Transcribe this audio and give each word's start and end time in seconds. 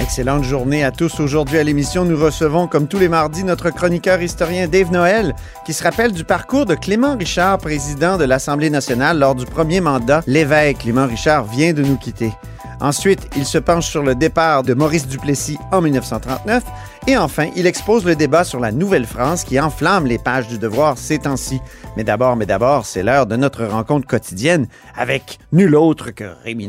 Excellente 0.00 0.44
journée 0.44 0.82
à 0.82 0.92
tous. 0.92 1.20
Aujourd'hui 1.20 1.58
à 1.58 1.62
l'émission, 1.62 2.06
nous 2.06 2.16
recevons, 2.16 2.66
comme 2.66 2.88
tous 2.88 2.98
les 2.98 3.10
mardis, 3.10 3.44
notre 3.44 3.68
chroniqueur 3.68 4.22
historien 4.22 4.66
Dave 4.66 4.90
Noël, 4.90 5.36
qui 5.66 5.74
se 5.74 5.82
rappelle 5.82 6.12
du 6.12 6.24
parcours 6.24 6.64
de 6.64 6.74
Clément 6.74 7.18
Richard, 7.18 7.58
président 7.58 8.16
de 8.16 8.24
l'Assemblée 8.24 8.70
nationale 8.70 9.18
lors 9.18 9.34
du 9.34 9.44
premier 9.44 9.82
mandat. 9.82 10.22
L'évêque 10.26 10.78
Clément 10.78 11.06
Richard 11.06 11.44
vient 11.44 11.74
de 11.74 11.82
nous 11.82 11.96
quitter. 11.96 12.32
Ensuite, 12.80 13.28
il 13.36 13.44
se 13.44 13.58
penche 13.58 13.88
sur 13.88 14.02
le 14.02 14.14
départ 14.14 14.62
de 14.62 14.72
Maurice 14.72 15.06
Duplessis 15.06 15.58
en 15.70 15.82
1939. 15.82 16.64
Et 17.06 17.18
enfin, 17.18 17.48
il 17.54 17.66
expose 17.66 18.06
le 18.06 18.16
débat 18.16 18.44
sur 18.44 18.58
la 18.58 18.72
Nouvelle-France 18.72 19.44
qui 19.44 19.60
enflamme 19.60 20.06
les 20.06 20.18
pages 20.18 20.48
du 20.48 20.58
devoir 20.58 20.96
ces 20.96 21.18
temps-ci. 21.18 21.60
Mais 21.98 22.04
d'abord, 22.04 22.36
mais 22.36 22.46
d'abord, 22.46 22.86
c'est 22.86 23.02
l'heure 23.02 23.26
de 23.26 23.36
notre 23.36 23.66
rencontre 23.66 24.06
quotidienne 24.06 24.66
avec 24.96 25.38
nul 25.52 25.76
autre 25.76 26.10
que 26.10 26.24
Rémi. 26.42 26.68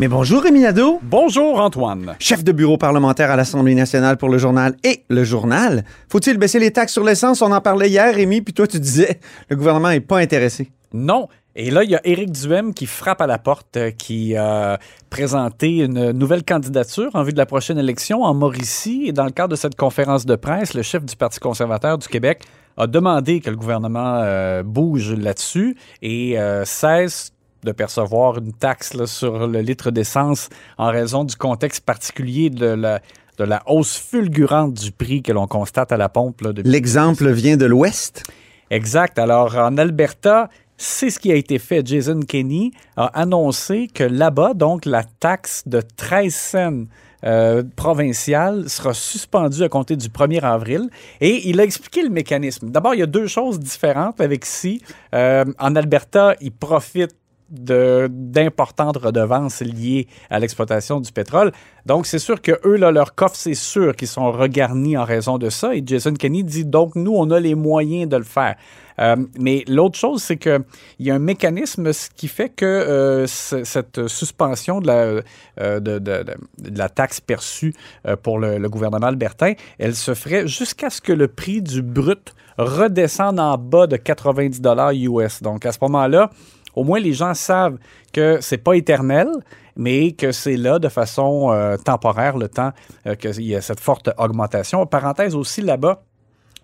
Mais 0.00 0.08
bonjour 0.08 0.42
Rémi 0.42 0.60
Nadeau. 0.60 0.98
Bonjour, 1.02 1.60
Antoine. 1.60 2.16
Chef 2.18 2.42
de 2.42 2.52
bureau 2.52 2.78
parlementaire 2.78 3.30
à 3.30 3.36
l'Assemblée 3.36 3.74
nationale 3.74 4.16
pour 4.16 4.30
le 4.30 4.38
journal 4.38 4.74
et 4.82 5.04
le 5.10 5.24
journal. 5.24 5.84
Faut-il 6.08 6.38
baisser 6.38 6.58
les 6.58 6.70
taxes 6.70 6.94
sur 6.94 7.04
l'essence? 7.04 7.42
On 7.42 7.52
en 7.52 7.60
parlait 7.60 7.90
hier, 7.90 8.14
Rémi, 8.14 8.40
puis 8.40 8.54
toi, 8.54 8.66
tu 8.66 8.80
disais 8.80 9.20
le 9.50 9.56
gouvernement 9.56 9.90
n'est 9.90 10.00
pas 10.00 10.16
intéressé. 10.16 10.70
Non. 10.94 11.28
Et 11.54 11.70
là, 11.70 11.84
il 11.84 11.90
y 11.90 11.96
a 11.96 12.00
Éric 12.04 12.32
Duhem 12.32 12.72
qui 12.72 12.86
frappe 12.86 13.20
à 13.20 13.26
la 13.26 13.36
porte, 13.36 13.76
euh, 13.76 13.90
qui 13.90 14.34
a 14.38 14.78
présenté 15.10 15.80
une 15.80 16.12
nouvelle 16.12 16.44
candidature 16.44 17.10
en 17.12 17.22
vue 17.22 17.34
de 17.34 17.38
la 17.38 17.44
prochaine 17.44 17.76
élection 17.76 18.22
en 18.22 18.32
Mauricie. 18.32 19.04
Et 19.08 19.12
dans 19.12 19.26
le 19.26 19.32
cadre 19.32 19.50
de 19.50 19.56
cette 19.56 19.76
conférence 19.76 20.24
de 20.24 20.34
presse, 20.34 20.72
le 20.72 20.80
chef 20.80 21.04
du 21.04 21.14
Parti 21.14 21.40
conservateur 21.40 21.98
du 21.98 22.08
Québec 22.08 22.44
a 22.78 22.86
demandé 22.86 23.40
que 23.40 23.50
le 23.50 23.56
gouvernement 23.56 24.22
euh, 24.22 24.62
bouge 24.62 25.12
là-dessus 25.12 25.76
et 26.00 26.38
euh, 26.38 26.64
cesse 26.64 27.34
de 27.64 27.72
percevoir 27.72 28.38
une 28.38 28.52
taxe 28.52 28.94
là, 28.94 29.06
sur 29.06 29.46
le 29.46 29.60
litre 29.60 29.90
d'essence 29.90 30.48
en 30.78 30.88
raison 30.90 31.24
du 31.24 31.36
contexte 31.36 31.84
particulier 31.84 32.50
de 32.50 32.66
la, 32.66 33.00
de 33.38 33.44
la 33.44 33.62
hausse 33.66 33.96
fulgurante 33.98 34.74
du 34.74 34.92
prix 34.92 35.22
que 35.22 35.32
l'on 35.32 35.46
constate 35.46 35.92
à 35.92 35.96
la 35.96 36.08
pompe. 36.08 36.42
depuis- 36.42 36.68
L'exemple 36.70 37.30
vient 37.32 37.56
de 37.56 37.66
l'Ouest. 37.66 38.22
Exact. 38.70 39.18
Alors, 39.18 39.56
en 39.56 39.76
Alberta, 39.78 40.48
c'est 40.76 41.10
ce 41.10 41.18
qui 41.18 41.30
a 41.32 41.34
été 41.34 41.58
fait. 41.58 41.86
Jason 41.86 42.20
Kenney 42.20 42.70
a 42.96 43.06
annoncé 43.20 43.88
que 43.92 44.04
là-bas, 44.04 44.54
donc, 44.54 44.86
la 44.86 45.02
taxe 45.04 45.64
de 45.66 45.80
13 45.96 46.34
cents 46.34 46.84
euh, 47.22 47.62
provinciale 47.76 48.70
sera 48.70 48.94
suspendue 48.94 49.62
à 49.62 49.68
compter 49.68 49.94
du 49.96 50.08
1er 50.08 50.40
avril. 50.42 50.88
Et 51.20 51.50
il 51.50 51.60
a 51.60 51.64
expliqué 51.64 52.02
le 52.02 52.08
mécanisme. 52.08 52.70
D'abord, 52.70 52.94
il 52.94 53.00
y 53.00 53.02
a 53.02 53.06
deux 53.06 53.26
choses 53.26 53.58
différentes 53.60 54.22
avec 54.22 54.46
ici. 54.46 54.80
Euh, 55.14 55.44
en 55.58 55.76
Alberta, 55.76 56.34
ils 56.40 56.50
profitent 56.52 57.14
d'importantes 57.50 58.96
redevances 58.96 59.60
liées 59.60 60.06
à 60.30 60.38
l'exploitation 60.38 61.00
du 61.00 61.10
pétrole. 61.12 61.52
Donc, 61.86 62.06
c'est 62.06 62.18
sûr 62.18 62.40
que 62.40 62.52
eux, 62.64 62.76
là, 62.76 62.92
leur 62.92 63.14
coffre, 63.14 63.36
c'est 63.36 63.54
sûr 63.54 63.96
qu'ils 63.96 64.08
sont 64.08 64.30
regarnis 64.30 64.96
en 64.96 65.04
raison 65.04 65.38
de 65.38 65.50
ça. 65.50 65.74
Et 65.74 65.82
Jason 65.84 66.14
Kenney 66.14 66.42
dit 66.42 66.64
donc, 66.64 66.94
nous, 66.94 67.12
on 67.14 67.30
a 67.30 67.40
les 67.40 67.54
moyens 67.54 68.08
de 68.08 68.16
le 68.16 68.24
faire. 68.24 68.56
Euh, 69.00 69.16
mais 69.38 69.64
l'autre 69.66 69.98
chose, 69.98 70.22
c'est 70.22 70.36
qu'il 70.36 70.62
y 70.98 71.10
a 71.10 71.14
un 71.14 71.20
mécanisme 71.20 71.90
qui 72.16 72.28
fait 72.28 72.50
que 72.50 72.66
euh, 72.66 73.26
cette 73.26 74.06
suspension 74.08 74.80
de 74.80 74.86
la, 74.86 75.22
euh, 75.60 76.88
taxe 76.94 77.20
perçue 77.20 77.74
pour 78.22 78.38
le, 78.38 78.68
gouvernement 78.68 79.06
albertain, 79.06 79.54
elle 79.78 79.94
se 79.94 80.14
ferait 80.14 80.46
jusqu'à 80.46 80.90
ce 80.90 81.00
que 81.00 81.12
le 81.12 81.28
prix 81.28 81.62
du 81.62 81.82
brut 81.82 82.34
redescende 82.58 83.40
en 83.40 83.56
bas 83.56 83.86
de 83.86 83.96
90 83.96 84.60
dollars 84.60 84.92
US. 84.92 85.42
Donc, 85.42 85.64
à 85.64 85.72
ce 85.72 85.78
moment-là, 85.82 86.30
au 86.74 86.84
moins 86.84 87.00
les 87.00 87.12
gens 87.12 87.34
savent 87.34 87.78
que 88.12 88.38
c'est 88.40 88.58
pas 88.58 88.74
éternel, 88.74 89.28
mais 89.76 90.12
que 90.12 90.32
c'est 90.32 90.56
là 90.56 90.78
de 90.78 90.88
façon 90.88 91.52
euh, 91.52 91.76
temporaire 91.76 92.36
le 92.36 92.48
temps 92.48 92.72
euh, 93.06 93.14
qu'il 93.14 93.42
y 93.42 93.54
a 93.54 93.60
cette 93.60 93.80
forte 93.80 94.10
augmentation. 94.18 94.84
Parenthèse 94.86 95.34
aussi 95.34 95.62
là-bas. 95.62 96.02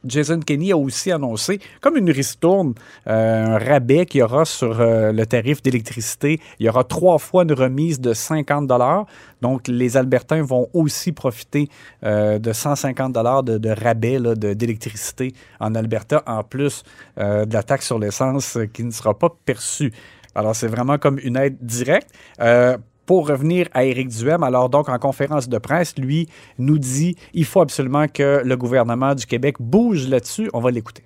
Jason 0.04 0.40
Kenney 0.40 0.72
a 0.72 0.76
aussi 0.76 1.10
annoncé, 1.10 1.60
comme 1.80 1.96
une 1.96 2.10
ristourne, 2.10 2.74
euh, 3.06 3.46
un 3.46 3.58
rabais 3.58 4.06
qu'il 4.06 4.20
y 4.20 4.22
aura 4.22 4.44
sur 4.44 4.80
euh, 4.80 5.12
le 5.12 5.26
tarif 5.26 5.62
d'électricité. 5.62 6.40
Il 6.58 6.66
y 6.66 6.68
aura 6.68 6.84
trois 6.84 7.18
fois 7.18 7.42
une 7.42 7.52
remise 7.52 8.00
de 8.00 8.12
50 8.12 8.70
Donc, 9.42 9.68
les 9.68 9.96
Albertains 9.96 10.42
vont 10.42 10.68
aussi 10.72 11.12
profiter 11.12 11.68
euh, 12.04 12.38
de 12.38 12.52
150 12.52 13.44
de, 13.44 13.58
de 13.58 13.70
rabais 13.70 14.18
d'électricité 14.36 15.32
en 15.60 15.74
Alberta, 15.74 16.22
en 16.26 16.42
plus 16.42 16.82
de 17.16 17.52
la 17.52 17.62
taxe 17.62 17.86
sur 17.86 17.98
l'essence 17.98 18.58
qui 18.72 18.84
ne 18.84 18.90
sera 18.90 19.18
pas 19.18 19.28
perçue. 19.44 19.92
Alors, 20.34 20.54
c'est 20.54 20.68
vraiment 20.68 20.98
comme 20.98 21.18
une 21.22 21.36
aide 21.36 21.56
directe. 21.60 22.10
Pour 23.06 23.28
revenir 23.28 23.68
à 23.72 23.84
Éric 23.84 24.08
Duhem, 24.08 24.42
alors 24.42 24.68
donc 24.68 24.88
en 24.88 24.98
conférence 24.98 25.48
de 25.48 25.58
presse, 25.58 25.96
lui 25.96 26.28
nous 26.58 26.78
dit 26.78 27.16
il 27.32 27.44
faut 27.44 27.60
absolument 27.60 28.08
que 28.08 28.42
le 28.44 28.56
gouvernement 28.56 29.14
du 29.14 29.26
Québec 29.26 29.56
bouge 29.60 30.08
là-dessus. 30.08 30.50
On 30.52 30.60
va 30.60 30.70
l'écouter. 30.70 31.04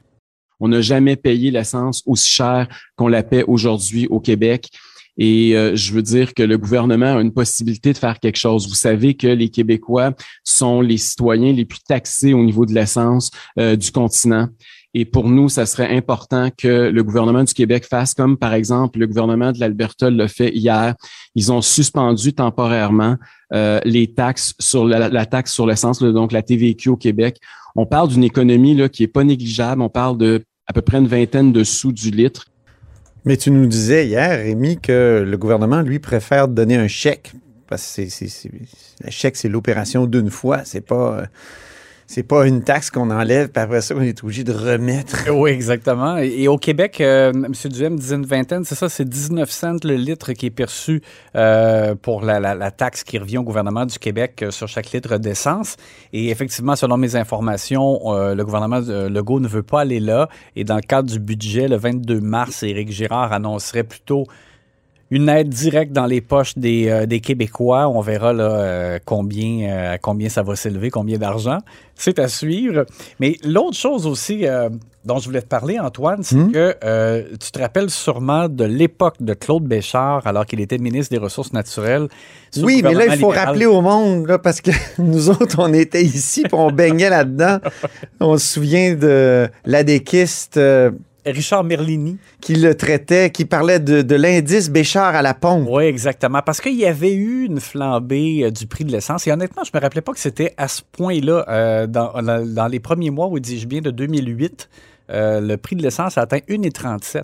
On 0.60 0.68
n'a 0.68 0.80
jamais 0.80 1.16
payé 1.16 1.50
l'essence 1.50 2.02
aussi 2.06 2.30
cher 2.30 2.68
qu'on 2.96 3.08
la 3.08 3.22
paie 3.22 3.44
aujourd'hui 3.44 4.06
au 4.08 4.20
Québec. 4.20 4.70
Et 5.18 5.54
euh, 5.54 5.76
je 5.76 5.92
veux 5.92 6.02
dire 6.02 6.32
que 6.32 6.42
le 6.42 6.56
gouvernement 6.56 7.16
a 7.16 7.20
une 7.20 7.32
possibilité 7.32 7.92
de 7.92 7.98
faire 7.98 8.18
quelque 8.18 8.38
chose. 8.38 8.68
Vous 8.68 8.74
savez 8.74 9.14
que 9.14 9.26
les 9.26 9.50
Québécois 9.50 10.12
sont 10.44 10.80
les 10.80 10.96
citoyens 10.96 11.52
les 11.52 11.66
plus 11.66 11.80
taxés 11.80 12.32
au 12.32 12.42
niveau 12.42 12.64
de 12.64 12.72
l'essence 12.72 13.30
euh, 13.58 13.76
du 13.76 13.92
continent. 13.92 14.48
Et 14.92 15.04
pour 15.04 15.28
nous, 15.28 15.48
ça 15.48 15.66
serait 15.66 15.96
important 15.96 16.50
que 16.56 16.90
le 16.90 17.02
gouvernement 17.04 17.44
du 17.44 17.54
Québec 17.54 17.86
fasse 17.88 18.12
comme, 18.12 18.36
par 18.36 18.54
exemple, 18.54 18.98
le 18.98 19.06
gouvernement 19.06 19.52
de 19.52 19.60
l'Alberta 19.60 20.10
l'a 20.10 20.26
fait 20.26 20.50
hier. 20.52 20.94
Ils 21.36 21.52
ont 21.52 21.62
suspendu 21.62 22.32
temporairement 22.32 23.16
euh, 23.52 23.80
les 23.84 24.12
taxes 24.12 24.54
sur 24.58 24.84
la, 24.84 25.26
taxe 25.26 25.52
sur 25.52 25.66
l'essence, 25.66 26.02
donc 26.02 26.32
la 26.32 26.42
TVQ 26.42 26.90
au 26.90 26.96
Québec. 26.96 27.38
On 27.76 27.86
parle 27.86 28.08
d'une 28.08 28.24
économie 28.24 28.74
là, 28.74 28.88
qui 28.88 29.04
est 29.04 29.08
pas 29.08 29.22
négligeable. 29.22 29.80
On 29.80 29.88
parle 29.88 30.18
de 30.18 30.42
à 30.66 30.72
peu 30.72 30.82
près 30.82 30.98
une 30.98 31.08
vingtaine 31.08 31.52
de 31.52 31.64
sous 31.64 31.92
du 31.92 32.10
litre. 32.10 32.46
Mais 33.24 33.36
tu 33.36 33.50
nous 33.50 33.66
disais 33.66 34.06
hier, 34.06 34.38
Rémi, 34.38 34.80
que 34.80 35.24
le 35.26 35.36
gouvernement, 35.36 35.82
lui, 35.82 35.98
préfère 35.98 36.48
donner 36.48 36.76
un 36.76 36.88
chèque. 36.88 37.32
Parce 37.68 37.96
que 37.96 38.08
c'est- 38.08 38.50
le 39.04 39.10
chèque, 39.10 39.36
c'est 39.36 39.48
l'opération 39.48 40.06
d'une 40.06 40.30
fois. 40.30 40.62
C'est 40.64 40.80
pas, 40.80 41.20
euh, 41.20 41.26
c'est 42.10 42.24
pas 42.24 42.44
une 42.44 42.64
taxe 42.64 42.90
qu'on 42.90 43.08
enlève, 43.12 43.50
puis 43.50 43.62
après 43.62 43.80
ça, 43.82 43.94
on 43.96 44.00
est 44.00 44.24
obligé 44.24 44.42
de 44.42 44.52
remettre. 44.52 45.30
Oui, 45.30 45.52
exactement. 45.52 46.16
Et, 46.16 46.48
au 46.48 46.58
Québec, 46.58 47.00
euh, 47.00 47.30
M. 47.32 47.52
Duhem 47.66 47.96
disait 47.96 48.16
une 48.16 48.26
vingtaine, 48.26 48.64
c'est 48.64 48.74
ça, 48.74 48.88
c'est 48.88 49.08
19 49.08 49.48
cents 49.48 49.76
le 49.84 49.94
litre 49.94 50.32
qui 50.32 50.46
est 50.46 50.50
perçu 50.50 51.02
euh, 51.36 51.94
pour 51.94 52.22
la, 52.22 52.70
taxe 52.72 53.04
qui 53.04 53.16
revient 53.16 53.38
au 53.38 53.44
gouvernement 53.44 53.86
du 53.86 53.96
Québec 54.00 54.42
euh, 54.42 54.50
sur 54.50 54.66
chaque 54.66 54.90
litre 54.90 55.18
d'essence. 55.18 55.76
Et 56.12 56.30
effectivement, 56.30 56.74
selon 56.74 56.96
mes 56.96 57.14
informations, 57.14 58.00
le 58.34 58.42
gouvernement 58.42 58.80
Legault 58.80 59.38
ne 59.38 59.46
veut 59.46 59.62
pas 59.62 59.82
aller 59.82 60.00
là. 60.00 60.28
Et 60.56 60.64
dans 60.64 60.76
le 60.76 60.82
cadre 60.82 61.08
du 61.08 61.20
budget, 61.20 61.68
le 61.68 61.76
22 61.76 62.20
mars, 62.20 62.64
Éric 62.64 62.90
Girard 62.90 63.32
annoncerait 63.32 63.84
plutôt 63.84 64.24
une 65.10 65.28
aide 65.28 65.48
directe 65.48 65.92
dans 65.92 66.06
les 66.06 66.20
poches 66.20 66.56
des, 66.56 66.88
euh, 66.88 67.06
des 67.06 67.20
Québécois. 67.20 67.88
On 67.88 68.00
verra 68.00 68.32
là, 68.32 68.50
euh, 68.50 68.98
combien, 69.04 69.68
euh, 69.68 69.96
combien 70.00 70.28
ça 70.28 70.42
va 70.42 70.56
s'élever, 70.56 70.90
combien 70.90 71.18
d'argent. 71.18 71.58
C'est 71.94 72.18
à 72.18 72.28
suivre. 72.28 72.86
Mais 73.18 73.36
l'autre 73.44 73.76
chose 73.76 74.06
aussi 74.06 74.46
dont 75.04 75.18
je 75.18 75.24
voulais 75.24 75.40
te 75.40 75.46
parler, 75.46 75.78
Antoine, 75.78 76.22
c'est 76.22 76.52
que 76.52 76.76
euh, 76.84 77.22
tu 77.40 77.50
te 77.50 77.58
rappelles 77.58 77.88
sûrement 77.88 78.48
de 78.48 78.64
l'époque 78.64 79.16
de 79.20 79.32
Claude 79.32 79.64
Béchard, 79.64 80.26
alors 80.26 80.44
qu'il 80.44 80.60
était 80.60 80.78
ministre 80.78 81.14
des 81.14 81.20
Ressources 81.20 81.52
naturelles. 81.52 82.08
Oui, 82.58 82.82
mais 82.82 82.92
là, 82.92 83.06
il 83.06 83.12
faut 83.12 83.28
libéral. 83.30 83.46
rappeler 83.46 83.66
au 83.66 83.80
monde, 83.80 84.26
là, 84.26 84.38
parce 84.38 84.60
que 84.60 84.70
nous 84.98 85.30
autres, 85.30 85.56
on 85.58 85.72
était 85.72 86.02
ici, 86.02 86.42
puis 86.42 86.54
on 86.54 86.70
baignait 86.70 87.10
là-dedans. 87.10 87.58
On 88.20 88.36
se 88.36 88.54
souvient 88.54 88.94
de 88.94 89.48
l'adéquiste 89.64 90.60
Richard 91.32 91.64
Merlini. 91.64 92.18
qui 92.40 92.54
le 92.54 92.74
traitait, 92.74 93.30
qui 93.30 93.44
parlait 93.44 93.80
de, 93.80 94.02
de 94.02 94.14
l'indice 94.14 94.70
Béchard 94.70 95.14
à 95.14 95.22
la 95.22 95.34
pompe. 95.34 95.66
Oui, 95.68 95.84
exactement. 95.84 96.40
Parce 96.44 96.60
qu'il 96.60 96.76
y 96.76 96.86
avait 96.86 97.12
eu 97.12 97.46
une 97.46 97.60
flambée 97.60 98.44
euh, 98.44 98.50
du 98.50 98.66
prix 98.66 98.84
de 98.84 98.92
l'essence. 98.92 99.26
Et 99.26 99.32
honnêtement, 99.32 99.62
je 99.64 99.70
me 99.74 99.80
rappelais 99.80 100.00
pas 100.00 100.12
que 100.12 100.20
c'était 100.20 100.54
à 100.56 100.68
ce 100.68 100.82
point-là. 100.92 101.44
euh, 101.48 101.86
dans, 101.86 102.68
les 102.68 102.80
premiers 102.80 103.10
mois, 103.10 103.28
ou 103.28 103.38
dis-je 103.38 103.66
bien, 103.66 103.80
de 103.80 103.90
2008, 103.90 104.68
euh, 105.10 105.40
le 105.40 105.56
prix 105.56 105.76
de 105.76 105.82
l'essence 105.82 106.18
a 106.18 106.22
atteint 106.22 106.38
1,37 106.48 107.22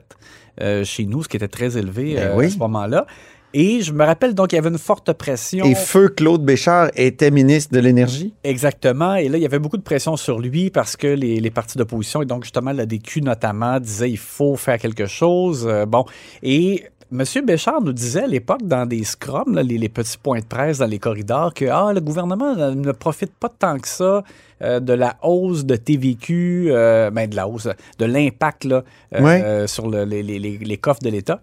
euh, 0.60 0.84
chez 0.84 1.04
nous, 1.06 1.22
ce 1.22 1.28
qui 1.28 1.36
était 1.36 1.48
très 1.48 1.76
élevé 1.76 2.14
Ben 2.14 2.32
oui. 2.34 2.46
à 2.46 2.50
ce 2.50 2.58
moment-là. 2.58 3.06
Et 3.54 3.80
je 3.80 3.92
me 3.92 4.04
rappelle 4.04 4.34
donc 4.34 4.48
qu'il 4.48 4.56
y 4.56 4.58
avait 4.58 4.68
une 4.68 4.78
forte 4.78 5.12
pression. 5.14 5.64
Et 5.64 5.74
feu 5.74 6.08
Claude 6.08 6.44
Béchard 6.44 6.90
était 6.94 7.30
ministre 7.30 7.72
de 7.74 7.80
l'Énergie? 7.80 8.34
Exactement. 8.44 9.14
Et 9.14 9.28
là, 9.28 9.38
il 9.38 9.42
y 9.42 9.46
avait 9.46 9.58
beaucoup 9.58 9.78
de 9.78 9.82
pression 9.82 10.16
sur 10.16 10.38
lui 10.40 10.70
parce 10.70 10.96
que 10.96 11.06
les, 11.06 11.40
les 11.40 11.50
partis 11.50 11.78
d'opposition, 11.78 12.20
et 12.22 12.26
donc 12.26 12.44
justement 12.44 12.72
la 12.72 12.84
DQ 12.86 13.22
notamment, 13.22 13.80
disaient 13.80 14.10
il 14.10 14.18
faut 14.18 14.56
faire 14.56 14.78
quelque 14.78 15.06
chose. 15.06 15.66
Euh, 15.66 15.86
bon. 15.86 16.04
Et 16.42 16.84
M. 17.12 17.22
Béchard 17.46 17.80
nous 17.82 17.92
disait 17.92 18.24
à 18.24 18.26
l'époque, 18.26 18.64
dans 18.64 18.84
des 18.84 19.04
scrums, 19.04 19.54
là, 19.54 19.62
les, 19.62 19.78
les 19.78 19.88
petits 19.88 20.18
points 20.18 20.40
de 20.40 20.44
presse 20.44 20.78
dans 20.78 20.86
les 20.86 20.98
corridors, 20.98 21.54
que 21.54 21.64
ah, 21.66 21.92
le 21.94 22.00
gouvernement 22.00 22.54
ne 22.74 22.92
profite 22.92 23.32
pas 23.32 23.48
tant 23.48 23.78
que 23.78 23.86
ça 23.88 24.22
euh, 24.62 24.80
de 24.80 24.92
la 24.92 25.16
hausse 25.22 25.64
de 25.64 25.76
TVQ, 25.76 26.66
euh, 26.70 27.10
ben, 27.10 27.30
de 27.30 27.36
la 27.36 27.46
hausse, 27.48 27.68
de 27.98 28.04
l'impact 28.04 28.66
euh, 28.66 28.82
Ouais. 29.20 29.66
sur 29.68 29.88
le- 29.88 30.04
les, 30.04 30.22
les- 30.24 30.38
les- 30.40 30.58
les 30.58 30.76
coffres 30.78 31.02
de 31.02 31.10
l'État. 31.10 31.42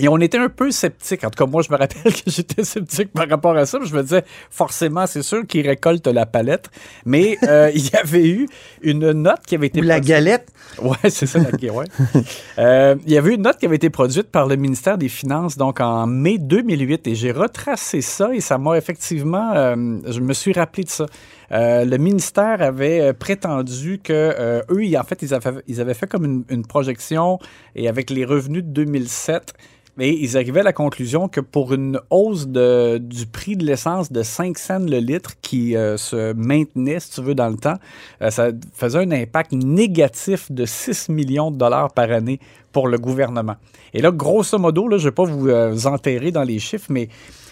Et 0.00 0.08
on 0.08 0.18
était 0.18 0.38
un 0.38 0.48
peu 0.48 0.70
sceptiques. 0.70 1.24
En 1.24 1.30
tout 1.30 1.44
cas, 1.44 1.50
moi, 1.50 1.62
je 1.62 1.72
me 1.72 1.76
rappelle 1.76 2.02
que 2.24 2.30
j'étais 2.30 2.62
sceptique 2.64 3.12
par 3.12 3.28
rapport 3.28 3.56
à 3.56 3.66
ça. 3.66 3.78
Je 3.84 3.94
me 3.94 4.02
disais, 4.02 4.22
forcément, 4.50 5.06
c'est 5.06 5.22
sûr 5.22 5.46
qu'ils 5.46 5.66
récoltent 5.66 6.06
la 6.06 6.24
palette. 6.26 6.70
Mais 7.04 7.36
euh, 7.42 7.70
il 7.74 7.84
y 7.90 7.96
avait 7.96 8.28
eu 8.28 8.48
une 8.82 9.10
note 9.12 9.40
qui 9.46 9.54
avait 9.56 9.66
été 9.68 9.80
Ou 9.80 9.82
la 9.84 9.94
produite- 9.96 10.08
galette. 10.08 10.48
Ouais, 10.82 11.10
c'est 11.10 11.26
ça, 11.26 11.40
la 11.40 11.50
guerre, 11.50 11.74
ouais. 11.74 11.86
Euh, 12.58 12.94
il 13.06 13.12
y 13.12 13.18
avait 13.18 13.34
une 13.34 13.42
note 13.42 13.58
qui 13.58 13.66
avait 13.66 13.76
été 13.76 13.90
produite 13.90 14.28
par 14.30 14.46
le 14.46 14.54
ministère 14.56 14.96
des 14.98 15.08
Finances, 15.08 15.56
donc 15.56 15.80
en 15.80 16.06
mai 16.06 16.38
2008, 16.38 17.06
et 17.08 17.14
j'ai 17.16 17.32
retracé 17.32 18.00
ça, 18.00 18.30
et 18.32 18.40
ça 18.40 18.58
m'a 18.58 18.76
effectivement, 18.78 19.52
euh, 19.54 19.74
je 20.06 20.20
me 20.20 20.32
suis 20.32 20.52
rappelé 20.52 20.84
de 20.84 20.88
ça. 20.90 21.06
Euh, 21.50 21.84
le 21.84 21.96
ministère 21.96 22.62
avait 22.62 23.12
prétendu 23.14 23.98
que 24.02 24.12
euh, 24.12 24.60
eux, 24.70 24.84
ils- 24.84 24.96
en 24.98 25.02
fait, 25.02 25.22
ils 25.22 25.34
avaient, 25.34 25.50
ils 25.66 25.80
avaient 25.80 25.94
fait 25.94 26.06
comme 26.06 26.24
une, 26.24 26.44
une 26.50 26.64
projection, 26.66 27.38
et 27.74 27.88
avec 27.88 28.10
les 28.10 28.24
revenus 28.24 28.62
de 28.62 28.68
2007, 28.70 29.54
mais 29.98 30.10
ils 30.16 30.36
arrivaient 30.36 30.60
à 30.60 30.62
la 30.62 30.72
conclusion 30.72 31.28
que 31.28 31.40
pour 31.40 31.74
une 31.74 32.00
hausse 32.08 32.46
de- 32.46 32.98
du 32.98 33.26
prix 33.26 33.56
de 33.56 33.66
l'essence 33.66 34.12
de 34.12 34.22
5 34.22 34.56
cents 34.56 34.78
le 34.78 34.98
litre 34.98 35.32
qui 35.42 35.76
euh, 35.76 35.96
se 35.96 36.32
maintenait, 36.34 37.00
si 37.00 37.10
tu 37.10 37.20
veux, 37.22 37.34
dans 37.34 37.48
le 37.48 37.56
temps, 37.56 37.76
euh, 38.22 38.30
ça 38.30 38.50
faisait 38.72 39.00
un 39.00 39.10
impact 39.10 39.52
négatif 39.52 40.50
de 40.52 40.64
6 40.64 41.08
millions 41.08 41.50
de 41.50 41.56
dollars 41.58 41.92
par 41.92 42.10
année 42.12 42.38
pour 42.72 42.86
le 42.86 42.96
gouvernement. 42.96 43.56
Et 43.92 44.00
là, 44.00 44.12
grosso 44.12 44.56
modo, 44.56 44.86
là, 44.86 44.98
je 44.98 45.04
ne 45.04 45.08
vais 45.10 45.14
pas 45.14 45.24
vous 45.24 45.48
euh, 45.48 45.76
enterrer 45.86 46.30
dans 46.30 46.44
les 46.44 46.60
chiffres, 46.60 46.86
mais 46.90 47.08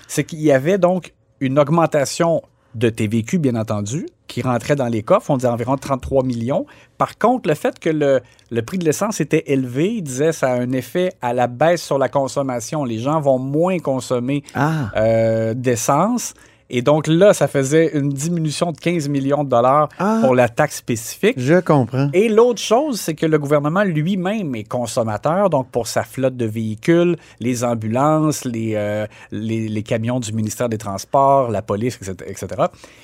c'est 0.07 0.23
qu'il 0.25 0.41
y 0.41 0.53
avait 0.53 0.79
donc 0.79 1.13
une 1.41 1.59
augmentation 1.59 2.43
de 2.77 2.91
TVQ, 2.91 3.39
bien 3.39 3.57
entendu, 3.57 4.07
qui 4.27 4.43
rentrait 4.43 4.77
dans 4.77 4.87
les 4.89 5.03
coffres. 5.03 5.31
On 5.31 5.37
disait 5.37 5.49
environ 5.49 5.77
33 5.77 6.25
millions. 6.25 6.67
Par 6.99 7.17
contre, 7.19 7.49
le 7.49 7.55
fait 7.55 7.79
que 7.79 7.91
le, 7.91 8.21
le 8.51 8.63
prix 8.63 8.79
de 8.79 8.85
l'essence 8.85 9.21
était 9.21 9.45
élevé, 9.53 9.95
il 9.95 10.03
disait 10.03 10.33
ça 10.33 10.49
a 10.53 10.55
un 10.61 10.73
effet 10.73 11.13
à 11.23 11.33
la 11.33 11.47
baisse 11.47 11.83
sur 11.83 11.99
la 11.99 12.09
consommation. 12.09 12.85
Les 12.85 12.99
gens 12.99 13.21
vont 13.21 13.39
moins 13.39 13.79
consommer 13.79 14.43
Ah. 14.55 14.91
euh, 14.97 15.55
d'essence. 15.55 16.35
Et 16.69 16.83
donc 16.83 17.07
là, 17.07 17.33
ça 17.33 17.47
faisait 17.49 17.97
une 17.97 18.09
diminution 18.11 18.73
de 18.73 18.77
15 18.79 19.09
millions 19.09 19.45
de 19.45 19.49
dollars 19.49 19.89
Ah. 19.99 20.21
pour 20.25 20.35
la 20.35 20.49
taxe 20.49 20.77
spécifique. 20.79 21.35
Je 21.39 21.61
comprends. 21.61 22.09
Et 22.13 22.29
l'autre 22.29 22.61
chose, 22.61 23.01
c'est 23.01 23.15
que 23.15 23.27
le 23.27 23.39
gouvernement 23.39 23.85
lui-même 23.85 24.55
est 24.55 24.65
consommateur, 24.69 25.49
donc 25.51 25.69
pour 25.71 25.87
sa 25.87 26.03
flotte 26.03 26.37
de 26.37 26.47
véhicules, 26.47 27.17
les 27.41 27.63
ambulances, 27.65 28.45
les, 28.45 28.73
euh, 28.75 29.07
les, 29.31 29.69
les 29.69 29.83
camions 29.83 30.19
du 30.21 30.33
ministère 30.33 30.69
des 30.69 30.79
Transports, 30.79 31.51
la 31.51 31.63
police, 31.63 31.97
etc. 31.97 32.15
etc. 32.27 32.63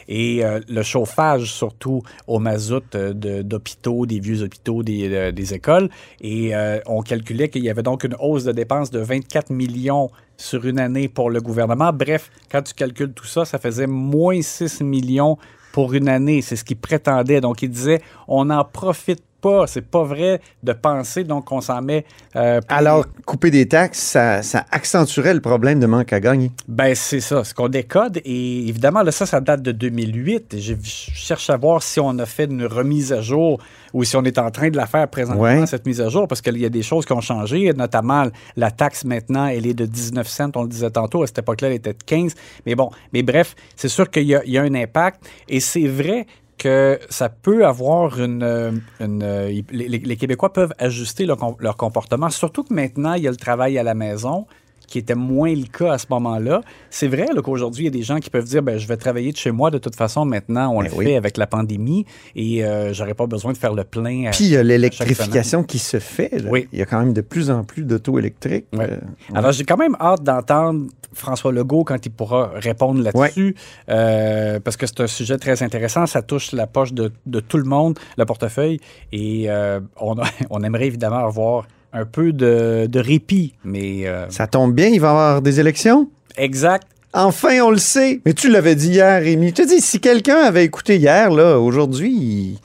Et 0.09 0.45
euh, 0.45 0.61
le 0.69 0.83
chauffage, 0.83 1.53
surtout 1.53 2.03
au 2.27 2.39
mazout 2.39 2.83
euh, 2.95 3.13
de- 3.13 3.43
d'hôpitaux, 3.43 4.07
des 4.07 4.19
vieux 4.21 4.43
hôpitaux, 4.43 4.83
des, 4.83 5.09
euh, 5.13 5.33
des 5.33 5.55
écoles. 5.55 5.89
Et 6.21 6.53
on 6.87 7.03
calculait 7.03 7.49
qu'il 7.49 7.63
y 7.63 7.71
avait 7.71 7.83
donc 7.83 8.05
une 8.05 8.17
hausse 8.19 8.45
de 8.45 8.53
dépenses 8.53 8.91
de 8.91 8.99
24 9.01 9.51
millions 9.51 10.11
sur 10.43 10.67
une 10.67 10.79
année 10.79 11.09
pour 11.09 11.31
le 11.31 11.41
gouvernement. 11.41 11.93
Bref, 11.93 12.31
quand 12.51 12.63
tu 12.63 12.75
calcules 12.75 13.13
tout 13.13 13.27
ça, 13.27 13.45
ça 13.45 13.59
faisait 13.59 13.87
moins 13.87 14.43
6 14.43 14.83
millions 14.83 15.39
pour 15.73 15.95
une 15.95 16.09
année. 16.09 16.43
C'est 16.43 16.57
ce 16.57 16.65
qu'il 16.65 16.77
prétendait. 16.77 17.41
Donc, 17.41 17.63
il 17.63 17.71
disait, 17.71 18.03
on 18.29 18.47
n'en 18.47 18.65
profite 18.65 19.23
pas. 19.43 19.67
C'est 19.67 19.83
pas 19.87 20.05
vrai 20.05 20.41
de 20.63 20.73
penser 20.73 21.25
donc 21.25 21.45
qu'on 21.47 21.61
s'en 21.61 21.83
met. 21.83 22.07
euh, 22.37 22.61
Alors, 22.69 23.05
couper 23.27 23.51
des 23.51 23.69
taxes, 23.69 23.99
ça, 23.99 24.43
ça 24.43 24.65
accentuerait 24.71 25.35
le 25.35 25.41
problème 25.41 25.79
de 25.81 25.87
manque 25.87 26.13
à 26.15 26.21
gagner. 26.21 26.51
Ben, 26.69 26.95
c'est 26.95 27.21
ça, 27.21 27.45
ce 27.45 27.53
qu'on 27.53 27.69
décode. 27.69 28.21
Et 28.25 28.69
évidemment, 28.69 29.03
là, 29.03 29.13
ça, 29.13 29.27
ça 29.27 29.41
date 29.41 29.61
de 29.63 29.73
2008. 29.73 30.55
Et 30.55 30.61
Je 30.61 30.75
je 30.83 31.11
cherche 31.15 31.51
à 31.51 31.57
voir 31.57 31.83
si 31.83 32.01
on 32.01 32.19
a 32.19 32.25
fait 32.27 32.45
une 32.45 32.65
remise 32.65 33.13
à 33.13 33.21
jour 33.21 33.61
ou 33.93 34.05
si 34.05 34.17
on 34.17 34.23
est 34.25 34.39
en 34.39 34.51
train 34.51 34.71
de 34.71 34.77
la 34.77 34.87
faire 34.87 35.07
présentement, 35.09 35.43
Ouais. 35.43 35.67
cette 35.67 35.85
mise 35.85 36.01
à 36.01 36.09
jour, 36.09 36.27
parce 36.27 36.41
qu'il 36.41 36.57
y 36.57 36.65
a 36.65 36.71
des 36.71 36.83
choses 36.83 37.05
qui 37.05 37.13
ont 37.13 37.21
changé, 37.21 37.71
notamment 37.75 38.25
la 38.57 38.71
taxe 38.71 39.05
maintenant, 39.05 39.47
elle 39.47 39.67
est 39.67 39.75
de 39.75 39.85
19 39.85 40.27
cents, 40.27 40.51
on 40.55 40.63
le 40.63 40.69
disait 40.69 40.91
tantôt, 40.91 41.23
à 41.23 41.27
cette 41.27 41.41
époque-là, 41.41 41.69
elle 41.69 41.75
était 41.75 41.93
de 41.93 42.03
15. 42.07 42.35
Mais 42.65 42.75
bon, 42.75 42.91
mais 43.13 43.23
bref, 43.23 43.55
c'est 43.77 43.89
sûr 43.89 44.11
qu'il 44.11 44.23
y, 44.23 44.35
y 44.47 44.57
a 44.59 44.63
un 44.63 44.75
impact. 44.75 45.23
Et 45.49 45.61
c'est 45.61 45.87
vrai 45.87 46.27
que 46.63 47.01
ça 47.11 47.29
peut 47.29 47.67
avoir 47.67 48.21
une... 48.21 48.45
euh, 48.45 48.71
euh, 49.01 49.63
les, 49.73 50.17
Québécois 50.17 50.53
peuvent 50.53 50.73
ajuster 50.79 51.27
leur, 51.27 51.39
leur 51.59 51.77
comportement, 51.77 52.31
surtout 52.31 52.63
que 52.63 52.73
maintenant, 52.73 53.15
il 53.15 53.25
y 53.25 53.29
a 53.29 53.33
le 53.33 53.37
travail 53.37 53.79
à 53.79 53.83
la 53.83 53.95
maison 53.95 54.47
qui 54.93 54.99
était 54.99 55.15
moins 55.15 55.55
le 55.55 55.65
cas 55.65 55.95
à 55.95 55.99
ce 55.99 56.05
moment-là. 56.11 56.61
C'est 56.91 57.09
vrai 57.09 57.27
qu'aujourd'hui, 57.43 57.85
il 57.85 57.87
y 57.87 57.89
a 57.89 57.91
des 57.91 58.03
gens 58.03 58.19
qui 58.19 58.29
peuvent 58.29 58.45
dire 58.45 58.63
ben, 58.63 58.77
je 58.79 58.87
vais 58.87 58.99
travailler 58.99 59.33
de 59.33 59.37
chez 59.39 59.51
moi 59.51 59.71
de 59.71 59.79
toute 59.79 59.97
façon. 59.97 60.27
Maintenant, 60.27 60.71
on 60.75 60.83
Ben 60.83 60.91
le 60.91 60.95
oui. 60.97 61.05
fait 61.07 61.17
avec 61.17 61.39
la 61.39 61.47
pandémie 61.47 62.05
et 62.37 62.63
euh, 62.63 62.93
j'aurais 62.93 63.15
pas 63.15 63.27
besoin 63.27 63.53
de 63.53 63.57
faire 63.57 63.73
le 63.73 63.85
plein. 63.85 64.27
à- 64.27 64.31
Puis 64.33 64.45
il 64.45 64.51
y 64.51 64.57
a 64.57 64.63
l'électrification 64.63 65.65
qui 65.65 65.79
se 65.79 65.99
fait. 65.99 66.39
là. 66.39 66.51
Oui. 66.51 66.69
Il 66.75 66.79
y 66.79 66.83
a 66.83 66.87
quand 66.87 66.99
même 66.99 67.15
de 67.15 67.23
plus 67.23 67.51
en 67.51 67.65
plus 67.65 67.85
d'auto 67.85 68.19
électriques. 68.19 68.67
Ouais. 68.75 68.91
Euh, 68.91 68.97
Alors, 69.35 69.53
j'ai 69.53 69.65
quand 69.65 69.79
même 69.79 69.97
hâte 69.99 70.23
d'entendre 70.23 70.87
François 71.15 71.53
Legault 71.53 71.85
quand 71.85 72.05
il 72.05 72.11
pourra 72.11 72.51
répondre 72.55 73.03
là-dessus, 73.03 73.55
euh, 73.89 74.61
parce 74.61 74.77
que 74.77 74.87
c'est 74.87 75.01
un 75.01 75.07
sujet 75.07 75.39
très 75.39 75.63
intéressant. 75.63 76.07
Ça 76.07 76.21
touche 76.23 76.53
la 76.53 76.67
poche 76.67 76.93
de, 76.93 77.13
de 77.27 77.41
tout 77.41 77.57
le 77.59 77.65
monde, 77.65 77.99
le 78.19 78.25
portefeuille, 78.27 78.79
et 79.13 79.45
euh, 79.51 79.81
on, 80.01 80.19
a- 80.19 80.27
on 80.51 80.63
aimerait 80.63 80.87
évidemment 80.87 81.25
avoir 81.25 81.67
un 81.93 82.05
peu 82.07 82.33
de, 82.33 82.87
de 82.87 82.99
répit, 83.01 83.55
mais 83.65 84.07
euh, 84.07 84.27
ça 84.31 84.47
tombe 84.47 84.73
bien, 84.75 84.89
il 84.89 85.01
va 85.01 85.09
y 85.09 85.11
avoir 85.11 85.43
des 85.43 85.61
élections? 85.61 86.09
exact. 86.37 86.87
Enfin, 87.15 87.61
on 87.63 87.71
le 87.71 87.77
sait. 87.77 88.23
Mais 88.25 88.33
tu 88.33 88.49
l'avais 88.51 88.75
dit 88.75 88.89
hier, 88.89 89.21
Rémi. 89.23 89.49
Je 89.49 89.53
te 89.55 89.69
dis, 89.69 89.83
si 89.83 90.01
quelqu'un 90.01 90.39
avait 90.39 90.65
écouté 90.65 90.97
hier, 90.97 91.31
là, 91.31 91.59
aujourd'hui, 91.61 92.11
il, 92.11 92.59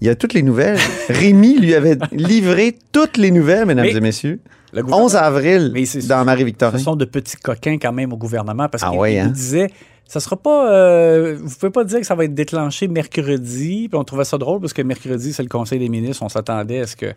il 0.00 0.06
y 0.06 0.08
a 0.08 0.14
toutes 0.14 0.34
les 0.34 0.42
nouvelles. 0.44 0.78
Rémi 1.08 1.58
lui 1.58 1.74
avait 1.74 1.98
livré 2.12 2.78
toutes 2.92 3.16
les 3.16 3.32
nouvelles, 3.32 3.66
mesdames 3.66 3.86
Mais 3.86 3.96
et 3.96 4.00
messieurs. 4.00 4.38
Le 4.72 4.82
gouvernement- 4.84 5.06
11 5.06 5.16
avril, 5.16 5.70
Mais 5.74 5.84
c'est- 5.84 6.06
dans 6.06 6.20
Ce 6.20 6.24
Marie-Victorin. 6.26 6.78
sont 6.78 6.94
de 6.94 7.06
petits 7.06 7.38
coquins 7.38 7.76
quand 7.78 7.92
même 7.92 8.12
au 8.12 8.16
gouvernement 8.16 8.68
parce 8.68 8.84
Ah 8.84 8.90
qu'il 8.90 9.00
ouais, 9.00 9.18
hein? 9.18 9.26
disait 9.34 9.66
ça 10.06 10.20
sera 10.20 10.36
pas 10.36 10.72
euh, 10.72 11.36
vous 11.42 11.54
pouvez 11.56 11.70
pas 11.72 11.84
dire 11.84 11.98
que 12.00 12.06
ça 12.06 12.14
va 12.14 12.24
être 12.24 12.34
déclenché 12.34 12.86
mercredi 12.88 13.88
puis 13.90 13.98
on 13.98 14.04
trouvait 14.04 14.24
ça 14.24 14.38
drôle 14.38 14.60
parce 14.60 14.72
que 14.72 14.80
mercredi 14.82 15.32
c'est 15.34 15.42
le 15.42 15.48
conseil 15.50 15.78
des 15.78 15.88
ministres 15.90 16.22
on 16.22 16.28
s'attendait 16.30 16.80
à 16.80 16.86
ce 16.86 16.96
que 16.96 17.12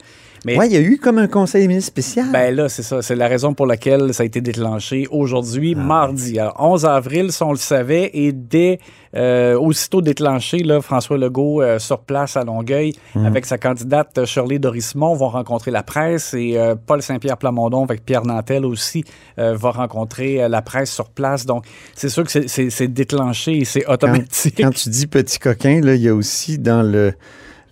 mais 0.46 0.58
Ouais, 0.58 0.68
il 0.68 0.74
y 0.74 0.78
a 0.78 0.82
eu 0.82 0.98
comme 0.98 1.18
un 1.18 1.28
conseil 1.28 1.62
des 1.64 1.68
ministres 1.68 1.90
spécial. 1.92 2.28
ben 2.32 2.56
là 2.56 2.68
c'est 2.70 2.84
ça. 2.84 3.02
C'est 3.02 3.16
la 3.16 3.28
raison 3.28 3.54
pour 3.54 3.66
laquelle 3.68 4.14
ça 4.14 4.24
a 4.24 4.26
été 4.26 4.42
déclenché 4.42 5.08
aujourd'hui 5.12 5.76
Ah. 5.78 5.82
mardi. 5.82 6.40
Alors 6.40 6.56
11 6.60 6.86
avril 6.86 7.32
si 7.32 7.44
on 7.44 7.52
le 7.52 7.58
savait 7.58 8.10
et 8.14 8.32
dès 8.32 8.80
euh, 9.16 9.60
aussitôt 9.60 10.02
déclenché 10.02 10.60
là 10.60 10.82
François 10.82 11.18
Legault 11.18 11.62
euh, 11.62 11.80
sur 11.80 12.00
place 12.00 12.38
à 12.38 12.44
Longueuil 12.44 12.94
Hum. 13.16 13.26
avec 13.26 13.46
sa 13.46 13.58
candidate 13.58 14.24
Shirley 14.26 14.58
Dorismont 14.58 15.14
vont 15.16 15.28
rencontrer 15.30 15.70
la 15.72 15.84
presse 15.84 16.34
et 16.34 16.58
euh, 16.58 16.76
Paul 16.76 17.02
Saint-Pierre 17.02 17.38
Plamondon 17.38 17.84
avec 17.84 18.06
Pierre 18.06 18.26
Nantel 18.26 18.66
aussi 18.66 19.04
euh, 19.38 19.54
va 19.56 19.72
rencontrer 19.72 20.42
euh, 20.44 20.48
la 20.48 20.62
presse 20.62 20.92
sur 20.92 21.10
place. 21.10 21.46
Donc 21.46 21.66
c'est 21.94 22.10
sûr 22.10 22.24
que 22.24 22.32
c'est- 22.32 22.88
déclenché 22.88 23.58
et 23.58 23.66
c'est 23.66 23.82
quand, 23.82 23.94
automatique. 23.94 24.56
quand 24.62 24.72
tu 24.74 24.90
dis 24.90 25.08
petit 25.08 25.40
coquin, 25.40 25.82
là, 25.82 25.96
il 25.96 26.02
y 26.02 26.08
a 26.10 26.16
aussi 26.16 26.58
dans 26.58 26.82
le, 26.82 27.14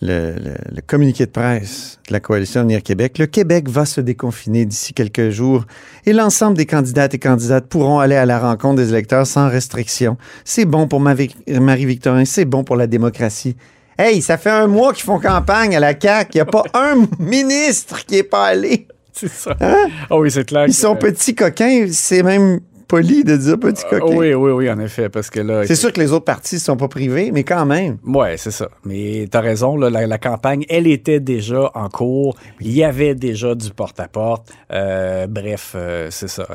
le, 0.01 0.31
le- 0.33 0.55
le 0.75 0.81
communiqué 0.85 1.25
de 1.25 1.31
presse 1.31 1.99
de 2.07 2.13
la 2.13 2.19
Coalition 2.19 2.61
Avenir 2.61 2.81
Québec, 2.83 3.17
le 3.17 3.25
Québec 3.27 3.67
va 3.69 3.85
se 3.85 3.99
déconfiner 4.01 4.65
d'ici 4.65 4.93
quelques 4.93 5.29
jours 5.29 5.65
et 6.05 6.13
l'ensemble 6.13 6.55
des 6.57 6.65
candidates 6.65 7.13
et 7.13 7.19
candidates 7.19 7.67
pourront 7.67 7.99
aller 7.99 8.15
à 8.15 8.25
la 8.25 8.39
rencontre 8.39 8.75
des 8.77 8.89
électeurs 8.89 9.27
sans 9.27 9.49
restriction. 9.49 10.17
C'est 10.45 10.65
bon 10.65 10.87
pour 10.87 10.99
Marie-Victorin, 11.01 12.25
c'est 12.25 12.45
bon 12.45 12.63
pour 12.63 12.75
la 12.75 12.87
démocratie. 12.87 13.55
Hey, 13.97 14.21
ça 14.21 14.37
fait 14.37 14.49
un 14.49 14.67
mois 14.67 14.93
qu'ils 14.93 15.03
font 15.03 15.19
campagne 15.19 15.75
à 15.75 15.79
la 15.81 15.93
CAQ. 15.99 16.29
Il 16.33 16.37
n'y 16.37 16.41
a 16.41 16.45
pas 16.45 16.63
un 16.73 17.05
ministre 17.19 18.05
qui 18.05 18.15
est 18.15 18.23
pas 18.23 18.45
allé. 18.45 18.87
c'est 19.11 19.27
ça 19.29 19.57
ah 19.59 20.17
oui 20.17 20.31
c'est 20.31 20.45
clair 20.45 20.65
Ils 20.67 20.73
que- 20.73 20.79
sont 20.79 20.95
petits 20.95 21.35
coquins. 21.35 21.87
C'est 21.91 22.23
même 22.23 22.61
poli 22.89 23.24
de 23.24 23.38
dire 23.38 23.58
petit 23.58 23.86
Euh, 23.93 24.00
coquin. 24.00 24.15
oui, 24.17 24.34
oui, 24.34 24.51
oui, 24.51 24.69
en 24.69 24.79
effet, 24.79 25.08
parce 25.08 25.29
que 25.29 25.39
là... 25.39 25.65
C'est 25.65 25.75
sûr 25.75 25.93
que 25.93 26.00
les 26.01 26.12
autres 26.12 26.25
partis 26.25 26.55
ne 26.55 26.60
sont 26.60 26.75
pas 26.75 26.89
privés, 26.89 27.31
mais 27.31 27.43
quand 27.46 27.65
même. 27.65 27.98
Ouais, 28.05 28.36
c'est 28.36 28.51
ça. 28.51 28.67
Mais 28.84 29.27
t'as 29.31 29.39
raison, 29.39 29.77
là, 29.77 29.89
la, 29.89 30.05
la 30.08 30.17
campagne, 30.17 30.65
elle 30.69 30.88
était 30.88 31.22
déjà 31.22 31.72
en 31.74 31.88
cours. 31.88 32.36
Il 32.60 32.72
y 32.74 32.84
avait 32.84 33.15
déjà 33.15 33.55
du 33.55 33.69
porte-à-porte. 33.72 34.51
Euh, 34.74 35.27
bref, 35.27 35.74
euh, 35.75 36.08
c'est 36.10 36.27
ça. 36.27 36.46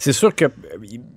C'est 0.00 0.12
sûr 0.12 0.34
que 0.34 0.46
euh, 0.46 0.48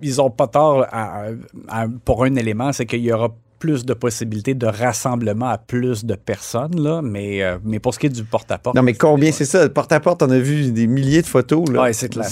ils 0.02 0.22
ont 0.22 0.30
pas 0.30 0.48
tort 0.48 0.86
à- 0.92 1.24
à- 1.70 1.86
pour 2.06 2.24
un 2.26 2.36
élément, 2.36 2.72
c'est 2.74 2.86
qu'il 2.86 3.00
y 3.04 3.12
aura 3.12 3.30
plus 3.60 3.86
de 3.86 3.94
possibilités 3.94 4.54
de 4.54 4.68
rassemblement 4.68 5.48
à 5.48 5.58
plus 5.58 6.06
de 6.06 6.16
personnes, 6.16 6.80
là, 6.82 7.02
mais, 7.02 7.44
euh, 7.44 7.58
mais 7.64 7.80
pour 7.80 7.94
ce 7.94 8.00
qui 8.00 8.06
est 8.06 8.10
du 8.10 8.24
porte-à-porte... 8.24 8.76
Non, 8.76 8.84
mais 8.84 8.94
combien 8.94 9.32
c'est 9.32 9.46
ça? 9.46 9.68
Porte-à-porte, 9.70 10.24
on 10.24 10.30
a 10.30 10.40
vu 10.40 10.72
des 10.72 10.88
milliers 10.88 11.22
de 11.22 11.28
photos. 11.28 11.70
Là. 11.70 11.84
Oui, 11.84 11.94
c'est 11.94 12.10
clair. 12.10 12.28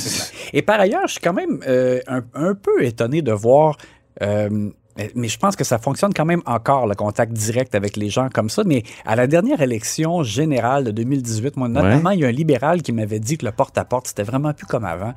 Et 0.53 0.62
par 0.62 0.79
ailleurs, 0.79 1.08
je 1.08 1.13
suis 1.13 1.22
quand 1.22 1.34
même 1.34 1.60
euh, 1.67 2.00
un, 2.08 2.24
un 2.34 2.53
peu 2.55 2.84
étonné 2.84 3.22
de 3.22 3.32
voir. 3.32 3.77
euh, 4.22 4.70
mais 5.13 5.27
je 5.27 5.38
pense 5.38 5.58
que 5.58 5.65
ça 5.65 5.77
fonctionne 5.77 6.13
quand 6.13 6.24
même 6.24 6.41
encore, 6.46 6.88
le 6.88 6.96
contact 6.96 7.34
direct 7.34 7.75
avec 7.75 7.98
les 7.98 8.10
gens 8.10 8.29
comme 8.34 8.50
ça. 8.50 8.63
Mais 8.65 8.84
à 9.05 9.17
la 9.17 9.27
dernière 9.27 9.62
élection 9.62 10.24
générale 10.24 10.86
de 10.86 10.91
2018, 10.91 11.58
moi, 11.58 11.67
notamment, 11.67 12.12
il 12.12 12.22
y 12.22 12.24
a 12.24 12.29
un 12.29 12.32
libéral 12.32 12.82
qui 12.82 12.94
m'avait 12.94 13.20
dit 13.20 13.38
que 13.38 13.46
le 13.46 13.51
porte-à-porte, 13.51 14.08
c'était 14.08 14.24
vraiment 14.24 14.53
plus 14.53 14.65
comme 14.65 14.86
avant. 14.86 15.13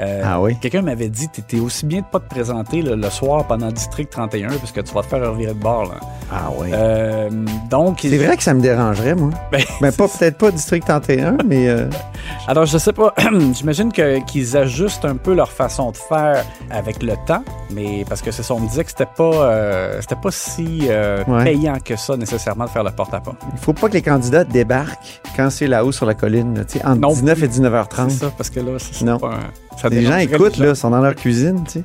Euh, 0.00 0.22
Ah 0.24 0.40
oui? 0.40 0.56
Quelqu'un 0.60 0.82
m'avait 0.82 1.08
dit 1.08 1.28
T'étais 1.28 1.58
aussi 1.60 1.84
bien 1.86 2.00
de 2.00 2.04
pas 2.06 2.20
te 2.20 2.28
présenter 2.28 2.80
là, 2.82 2.96
le 2.96 3.10
soir 3.10 3.44
pendant 3.46 3.68
District 3.70 4.08
31 4.10 4.48
parce 4.48 4.72
que 4.72 4.80
tu 4.80 4.94
vas 4.94 5.02
te 5.02 5.06
faire 5.08 5.20
revirer 5.30 5.52
de 5.54 5.58
bord. 5.58 5.84
là. 5.84 6.00
Ah 6.32 6.48
oui. 6.56 6.68
Euh, 6.72 7.28
donc, 7.68 7.98
c'est 8.02 8.16
vrai 8.16 8.36
que 8.36 8.42
ça 8.42 8.54
me 8.54 8.60
dérangerait, 8.60 9.14
moi. 9.14 9.30
Ben, 9.52 9.62
Ben, 9.80 9.92
pas, 9.92 10.06
peut-être 10.08 10.38
pas 10.38 10.50
District 10.50 10.84
31, 10.86 11.36
mais 11.44 11.68
euh, 11.68 11.88
Alors, 12.48 12.66
je 12.66 12.78
sais 12.78 12.92
pas. 12.92 13.12
J'imagine 13.54 13.92
qu'ils 13.92 14.56
ajustent 14.56 15.04
un 15.04 15.16
peu 15.16 15.34
leur 15.34 15.50
façon 15.50 15.90
de 15.90 15.96
faire 15.96 16.44
avec 16.70 17.02
le 17.02 17.14
temps, 17.26 17.42
mais 17.70 18.04
parce 18.08 18.22
que 18.22 18.30
c'est 18.30 18.42
ça, 18.42 18.54
on 18.54 18.60
me 18.60 18.68
disait 18.68 18.84
que 18.84 18.90
c'était 18.90 19.06
pas, 19.06 20.00
c'était 20.00 20.16
pas 20.16 20.30
si 20.30 20.88
Ouais. 21.26 21.44
payant 21.44 21.76
que 21.84 21.96
ça 21.96 22.16
nécessairement 22.16 22.64
de 22.64 22.70
faire 22.70 22.84
le 22.84 22.90
porte-à-porte. 22.90 23.36
il 23.52 23.58
faut 23.58 23.72
pas 23.72 23.88
que 23.88 23.94
les 23.94 24.02
candidats 24.02 24.44
débarquent 24.44 25.20
quand 25.36 25.50
c'est 25.50 25.66
là-haut 25.66 25.92
sur 25.92 26.06
la 26.06 26.14
colline, 26.14 26.64
tu 26.68 26.78
sais, 26.78 26.84
entre 26.86 27.00
Non 27.00 27.08
19 27.10 27.38
et 27.38 27.40
C'est 27.40 27.60
19h30. 27.60 28.10
ça, 28.10 28.30
parce 28.36 28.50
que 28.50 28.60
là, 28.60 28.72
c'est 28.78 28.94
c'est 28.94 29.04
pas 29.18 29.28
un- 29.28 29.69
ça 29.76 29.88
Les 29.88 30.04
gens 30.04 30.16
écoutent, 30.16 30.56
les 30.58 30.66
là, 30.66 30.74
sont 30.74 30.90
dans 30.90 31.00
leur 31.00 31.14
cuisine, 31.14 31.64
tu 31.64 31.72
sais. 31.72 31.84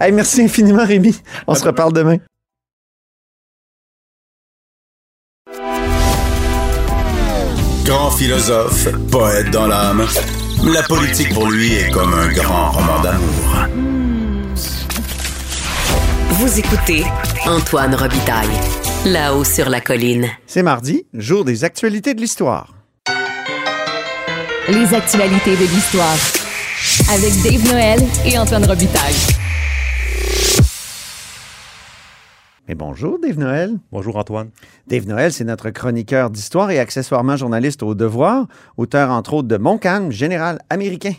Hey, 0.00 0.12
merci 0.12 0.42
infiniment, 0.42 0.84
Rémi. 0.84 1.20
On 1.46 1.54
se 1.54 1.64
reparle 1.64 1.92
demain. 1.92 2.16
Grand 7.84 8.10
philosophe, 8.12 8.88
poète 9.10 9.50
dans 9.50 9.66
l'âme, 9.66 10.06
la 10.64 10.82
politique 10.84 11.34
pour 11.34 11.50
lui 11.50 11.74
est 11.74 11.90
comme 11.90 12.14
un 12.14 12.32
grand 12.32 12.70
roman 12.70 13.00
d'amour. 13.00 13.66
Vous 16.30 16.58
écoutez 16.58 17.04
Antoine 17.46 17.94
Robitaille, 17.94 18.48
là-haut 19.04 19.44
sur 19.44 19.68
la 19.68 19.80
colline. 19.80 20.28
C'est 20.46 20.62
mardi, 20.62 21.04
jour 21.12 21.44
des 21.44 21.64
actualités 21.64 22.14
de 22.14 22.20
l'histoire. 22.20 22.74
Les 24.68 24.94
actualités 24.94 25.56
de 25.56 25.64
l'histoire. 25.64 26.16
Avec 27.12 27.32
Dave 27.42 27.64
Noël 27.72 27.98
et 28.24 28.38
Antoine 28.38 28.64
Robitaille. 28.64 29.16
Mais 32.68 32.76
bonjour, 32.76 33.18
Dave 33.18 33.36
Noël. 33.36 33.72
Bonjour 33.90 34.14
Antoine. 34.14 34.50
Dave 34.86 35.08
Noël, 35.08 35.32
c'est 35.32 35.42
notre 35.42 35.70
chroniqueur 35.70 36.30
d'histoire 36.30 36.70
et 36.70 36.78
accessoirement 36.78 37.36
journaliste 37.36 37.82
au 37.82 37.96
Devoir, 37.96 38.46
auteur 38.76 39.10
entre 39.10 39.34
autres 39.34 39.48
de 39.48 39.56
Mon 39.56 39.76
calme, 39.76 40.12
général 40.12 40.60
américain. 40.70 41.14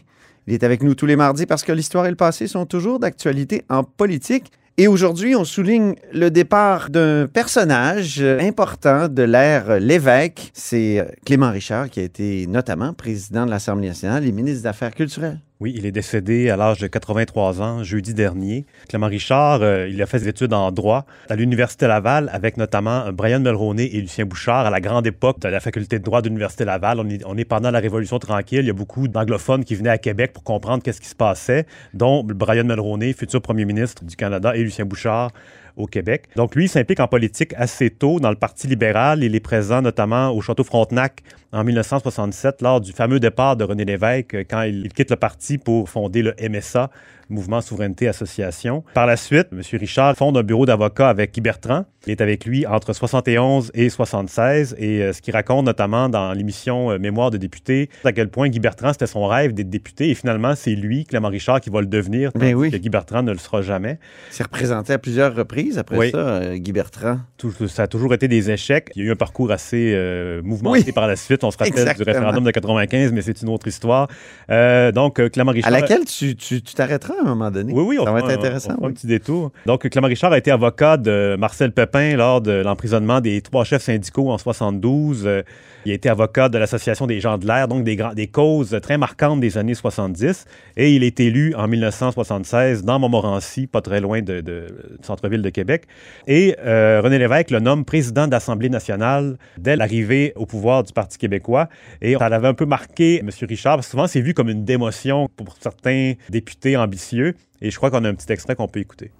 Il 0.47 0.53
est 0.53 0.63
avec 0.63 0.81
nous 0.81 0.95
tous 0.95 1.07
les 1.07 1.17
mardis 1.17 1.45
parce 1.45 1.63
que 1.63 1.73
l'histoire 1.73 2.05
et 2.05 2.09
le 2.09 2.15
passé 2.15 2.47
sont 2.47 2.65
toujours 2.65 2.97
d'actualité 2.97 3.63
en 3.69 3.83
politique. 3.83 4.49
Et 4.77 4.87
aujourd'hui, 4.87 5.35
on 5.35 5.43
souligne 5.43 5.95
le 6.13 6.31
départ 6.31 6.89
d'un 6.89 7.27
personnage 7.27 8.21
important 8.21 9.09
de 9.09 9.23
l'ère 9.23 9.77
Lévesque. 9.77 10.51
C'est 10.53 11.05
Clément 11.25 11.51
Richard, 11.51 11.89
qui 11.89 11.99
a 11.99 12.03
été 12.03 12.47
notamment 12.47 12.93
président 12.93 13.45
de 13.45 13.49
l'Assemblée 13.49 13.89
nationale 13.89 14.25
et 14.25 14.31
ministre 14.31 14.61
des 14.61 14.67
Affaires 14.67 14.95
culturelles. 14.95 15.41
Oui, 15.61 15.75
il 15.77 15.85
est 15.85 15.91
décédé 15.91 16.49
à 16.49 16.57
l'âge 16.57 16.79
de 16.79 16.87
83 16.87 17.61
ans, 17.61 17.83
jeudi 17.83 18.15
dernier. 18.15 18.65
Clément 18.89 19.05
Richard, 19.05 19.61
euh, 19.61 19.87
il 19.87 20.01
a 20.01 20.07
fait 20.07 20.17
des 20.17 20.27
études 20.27 20.53
en 20.53 20.71
droit 20.71 21.05
à 21.29 21.35
l'Université 21.35 21.85
Laval 21.85 22.31
avec 22.33 22.57
notamment 22.57 23.11
Brian 23.13 23.41
Mulroney 23.41 23.85
et 23.85 24.01
Lucien 24.01 24.25
Bouchard 24.25 24.65
à 24.65 24.71
la 24.71 24.79
grande 24.81 25.05
époque 25.05 25.39
de 25.39 25.49
la 25.49 25.59
faculté 25.59 25.99
de 25.99 26.03
droit 26.03 26.23
de 26.23 26.29
l'Université 26.29 26.65
Laval. 26.65 26.99
On 26.99 27.07
est, 27.07 27.21
on 27.27 27.37
est 27.37 27.45
pendant 27.45 27.69
la 27.69 27.77
Révolution 27.77 28.17
tranquille. 28.17 28.61
Il 28.61 28.65
y 28.65 28.71
a 28.71 28.73
beaucoup 28.73 29.07
d'anglophones 29.07 29.63
qui 29.63 29.75
venaient 29.75 29.91
à 29.91 29.99
Québec 29.99 30.33
pour 30.33 30.43
comprendre 30.43 30.81
qu'est-ce 30.81 30.99
qui 30.99 31.09
se 31.09 31.13
passait, 31.13 31.67
dont 31.93 32.23
Brian 32.23 32.63
Mulroney, 32.63 33.13
futur 33.13 33.39
premier 33.39 33.65
ministre 33.65 34.03
du 34.03 34.15
Canada, 34.15 34.55
et 34.55 34.63
Lucien 34.63 34.85
Bouchard 34.85 35.29
au 35.75 35.87
Québec. 35.87 36.27
Donc 36.35 36.55
lui, 36.55 36.67
s'implique 36.67 36.99
en 36.99 37.07
politique 37.07 37.53
assez 37.57 37.89
tôt 37.89 38.19
dans 38.19 38.29
le 38.29 38.35
Parti 38.35 38.67
libéral. 38.67 39.23
Il 39.23 39.35
est 39.35 39.39
présent 39.39 39.81
notamment 39.81 40.29
au 40.29 40.41
Château 40.41 40.63
Frontenac 40.63 41.23
en 41.51 41.63
1967 41.63 42.61
lors 42.61 42.81
du 42.81 42.91
fameux 42.91 43.19
départ 43.19 43.55
de 43.55 43.63
René 43.63 43.85
Lévesque 43.85 44.35
euh, 44.35 44.43
quand 44.49 44.61
il 44.63 44.89
quitte 44.93 45.09
le 45.09 45.17
parti 45.17 45.57
pour 45.57 45.89
fonder 45.89 46.21
le 46.21 46.35
MSA, 46.49 46.89
Mouvement 47.31 47.61
Souveraineté 47.61 48.07
Association. 48.07 48.83
Par 48.93 49.05
la 49.07 49.17
suite, 49.17 49.47
M. 49.51 49.61
Richard 49.79 50.15
fonde 50.15 50.37
un 50.37 50.43
bureau 50.43 50.65
d'avocat 50.65 51.09
avec 51.09 51.33
Guy 51.33 51.41
Bertrand. 51.41 51.85
Il 52.07 52.11
est 52.11 52.21
avec 52.21 52.45
lui 52.45 52.65
entre 52.65 52.93
71 52.93 53.71
et 53.75 53.89
76 53.89 54.75
et 54.79 55.03
euh, 55.03 55.13
ce 55.13 55.21
qu'il 55.21 55.33
raconte 55.35 55.65
notamment 55.67 56.09
dans 56.09 56.33
l'émission 56.33 56.89
euh, 56.91 56.97
Mémoire 56.97 57.29
de 57.29 57.37
député, 57.37 57.89
à 58.03 58.11
quel 58.11 58.29
point 58.29 58.49
Guy 58.49 58.59
Bertrand, 58.59 58.91
c'était 58.91 59.05
son 59.07 59.27
rêve 59.27 59.53
d'être 59.53 59.69
député 59.69 60.09
et 60.09 60.15
finalement, 60.15 60.55
c'est 60.55 60.71
lui, 60.73 61.05
Clément 61.05 61.27
Richard, 61.29 61.61
qui 61.61 61.69
va 61.69 61.79
le 61.79 61.85
devenir, 61.87 62.31
Ben 62.33 62.39
tandis 62.41 62.53
oui. 62.55 62.71
que 62.71 62.77
Guy 62.77 62.89
Bertrand 62.89 63.21
ne 63.21 63.31
le 63.31 63.37
sera 63.37 63.61
jamais. 63.61 63.99
Il 64.31 64.33
s'est 64.35 64.43
représenté 64.43 64.93
à 64.93 64.97
plusieurs 64.97 65.35
reprises 65.35 65.77
après 65.77 65.95
Oui. 65.97 66.09
ça, 66.11 66.17
euh, 66.17 66.57
Guy 66.57 66.71
Bertrand. 66.71 67.19
Tout- 67.37 67.67
ça 67.67 67.83
a 67.83 67.87
toujours 67.87 68.13
été 68.15 68.27
des 68.27 68.49
échecs. 68.49 68.89
Il 68.95 69.03
y 69.03 69.05
a 69.05 69.09
eu 69.09 69.11
un 69.11 69.15
parcours 69.15 69.51
assez 69.51 69.93
euh, 69.95 70.41
mouvementé 70.43 70.83
Oui. 70.87 70.91
par 70.93 71.05
la 71.07 71.15
suite. 71.15 71.43
On 71.43 71.51
se 71.51 71.57
rappelle 71.57 71.73
Exactement. 71.73 72.03
du 72.05 72.09
référendum 72.11 72.43
de 72.43 72.51
95, 72.51 73.11
mais 73.13 73.21
c'est 73.21 73.41
une 73.43 73.49
autre 73.49 73.67
histoire. 73.67 74.07
Donc, 74.49 75.21
Clément 75.29 75.51
Richard. 75.51 75.71
À 75.71 75.79
laquelle 75.79 76.05
tu 76.05 76.35
t'arrêteras? 76.63 77.13
À 77.21 77.25
un 77.27 77.35
moment 77.35 77.51
donné. 77.51 77.73
Oui, 77.73 77.83
oui, 77.85 77.97
on 77.99 78.05
ça 78.05 78.11
va 78.11 78.19
être 78.19 78.29
un- 78.29 78.33
intéressant. 78.33 78.71
on 78.71 78.75
fera 78.75 78.85
oui. 78.87 78.91
un 78.91 78.93
petit 78.93 79.07
détour. 79.07 79.51
Donc, 79.65 79.87
Clément 79.89 80.07
Richard 80.07 80.31
a 80.33 80.37
été 80.37 80.51
avocat 80.51 80.97
de 80.97 81.35
Marcel 81.39 81.71
Pepin 81.71 82.15
lors 82.15 82.41
de 82.41 82.51
l'emprisonnement 82.51 83.21
des 83.21 83.41
trois 83.41 83.63
chefs 83.63 83.83
syndicaux 83.83 84.29
en 84.31 84.37
72. 84.37 85.23
Euh, 85.25 85.41
il 85.85 85.91
a 85.91 85.95
été 85.95 86.09
avocat 86.09 86.47
de 86.49 86.57
l'Association 86.59 87.07
des 87.07 87.19
gens 87.19 87.37
de 87.39 87.47
l'air, 87.47 87.67
donc 87.67 87.83
des, 87.83 87.97
des 88.15 88.27
causes 88.27 88.77
très 88.83 88.97
marquantes 88.99 89.39
des 89.39 89.57
années 89.57 89.73
70. 89.73 90.45
Et 90.77 90.93
il 90.95 91.03
est 91.03 91.19
élu 91.19 91.55
en 91.55 91.67
1976 91.67 92.83
dans 92.83 92.99
Montmorency, 92.99 93.65
pas 93.67 93.81
très 93.81 93.99
loin 93.99 94.21
de, 94.21 94.41
de- 94.41 94.67
du 94.99 95.05
centre-ville 95.05 95.41
de 95.41 95.49
Québec. 95.49 95.83
Et 96.27 96.55
euh, 96.63 97.01
René 97.03 97.17
Lévesque 97.17 97.49
le 97.51 97.59
nomme 97.59 97.83
président 97.85 98.27
de 98.27 98.31
l'Assemblée 98.31 98.69
nationale 98.69 99.37
dès 99.57 99.75
l'arrivée 99.75 100.33
au 100.35 100.45
pouvoir 100.45 100.83
du 100.83 100.93
Parti 100.93 101.17
québécois. 101.17 101.67
Et 102.01 102.15
ça 102.15 102.29
l'avait 102.29 102.47
un 102.47 102.53
peu 102.53 102.65
marqué, 102.65 103.19
M. 103.19 103.29
Richard, 103.47 103.77
parce 103.77 103.87
que 103.87 103.91
souvent 103.91 104.07
c'est 104.07 104.21
vu 104.21 104.33
comme 104.35 104.49
une 104.49 104.63
démotion 104.63 105.29
pour 105.35 105.55
certains 105.59 106.13
députés 106.29 106.77
ambitieux. 106.77 107.10
Et 107.19 107.71
je 107.71 107.75
crois 107.77 107.91
qu'on 107.91 108.03
a 108.05 108.09
un 108.09 108.15
petit 108.15 108.31
extrait 108.31 108.55
qu'on 108.55 108.67
peut 108.67 108.79
écouter. 108.79 109.11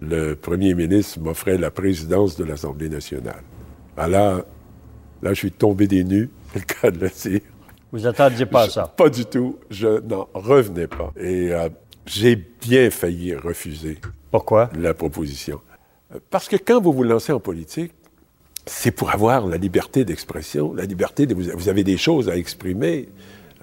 le 0.00 0.34
premier 0.34 0.74
ministre 0.74 1.20
m'offrait 1.20 1.56
la 1.58 1.70
présidence 1.70 2.36
de 2.36 2.44
l'Assemblée 2.44 2.88
nationale. 2.88 3.42
Ah 3.96 4.08
là, 4.08 4.44
là, 5.22 5.30
je 5.32 5.38
suis 5.38 5.52
tombé 5.52 5.86
des 5.86 6.04
nues, 6.04 6.28
c'est 6.52 6.58
le 6.68 6.74
cas 6.74 6.90
de 6.90 6.98
le 6.98 7.08
dire. 7.10 7.40
Vous 7.92 8.06
attendiez 8.06 8.46
pas 8.46 8.62
à 8.62 8.66
Je- 8.66 8.70
ça? 8.72 8.92
Pas 8.96 9.08
du 9.08 9.24
tout. 9.24 9.58
Je 9.70 10.00
n'en 10.00 10.28
revenais 10.34 10.86
pas. 10.86 11.12
Et 11.16 11.52
euh, 11.52 11.68
j'ai 12.04 12.36
bien 12.36 12.90
failli 12.90 13.34
refuser 13.34 13.98
Pourquoi? 14.30 14.68
la 14.78 14.92
proposition. 14.92 15.60
Parce 16.30 16.48
que 16.48 16.56
quand 16.56 16.80
vous 16.80 16.92
vous 16.92 17.02
lancez 17.04 17.32
en 17.32 17.40
politique, 17.40 17.92
c'est 18.66 18.90
pour 18.90 19.10
avoir 19.10 19.46
la 19.46 19.56
liberté 19.56 20.04
d'expression, 20.04 20.74
la 20.74 20.84
liberté 20.84 21.26
de 21.26 21.34
vous, 21.34 21.44
vous 21.56 21.68
avez 21.68 21.84
des 21.84 21.96
choses 21.96 22.28
à 22.28 22.36
exprimer, 22.36 23.08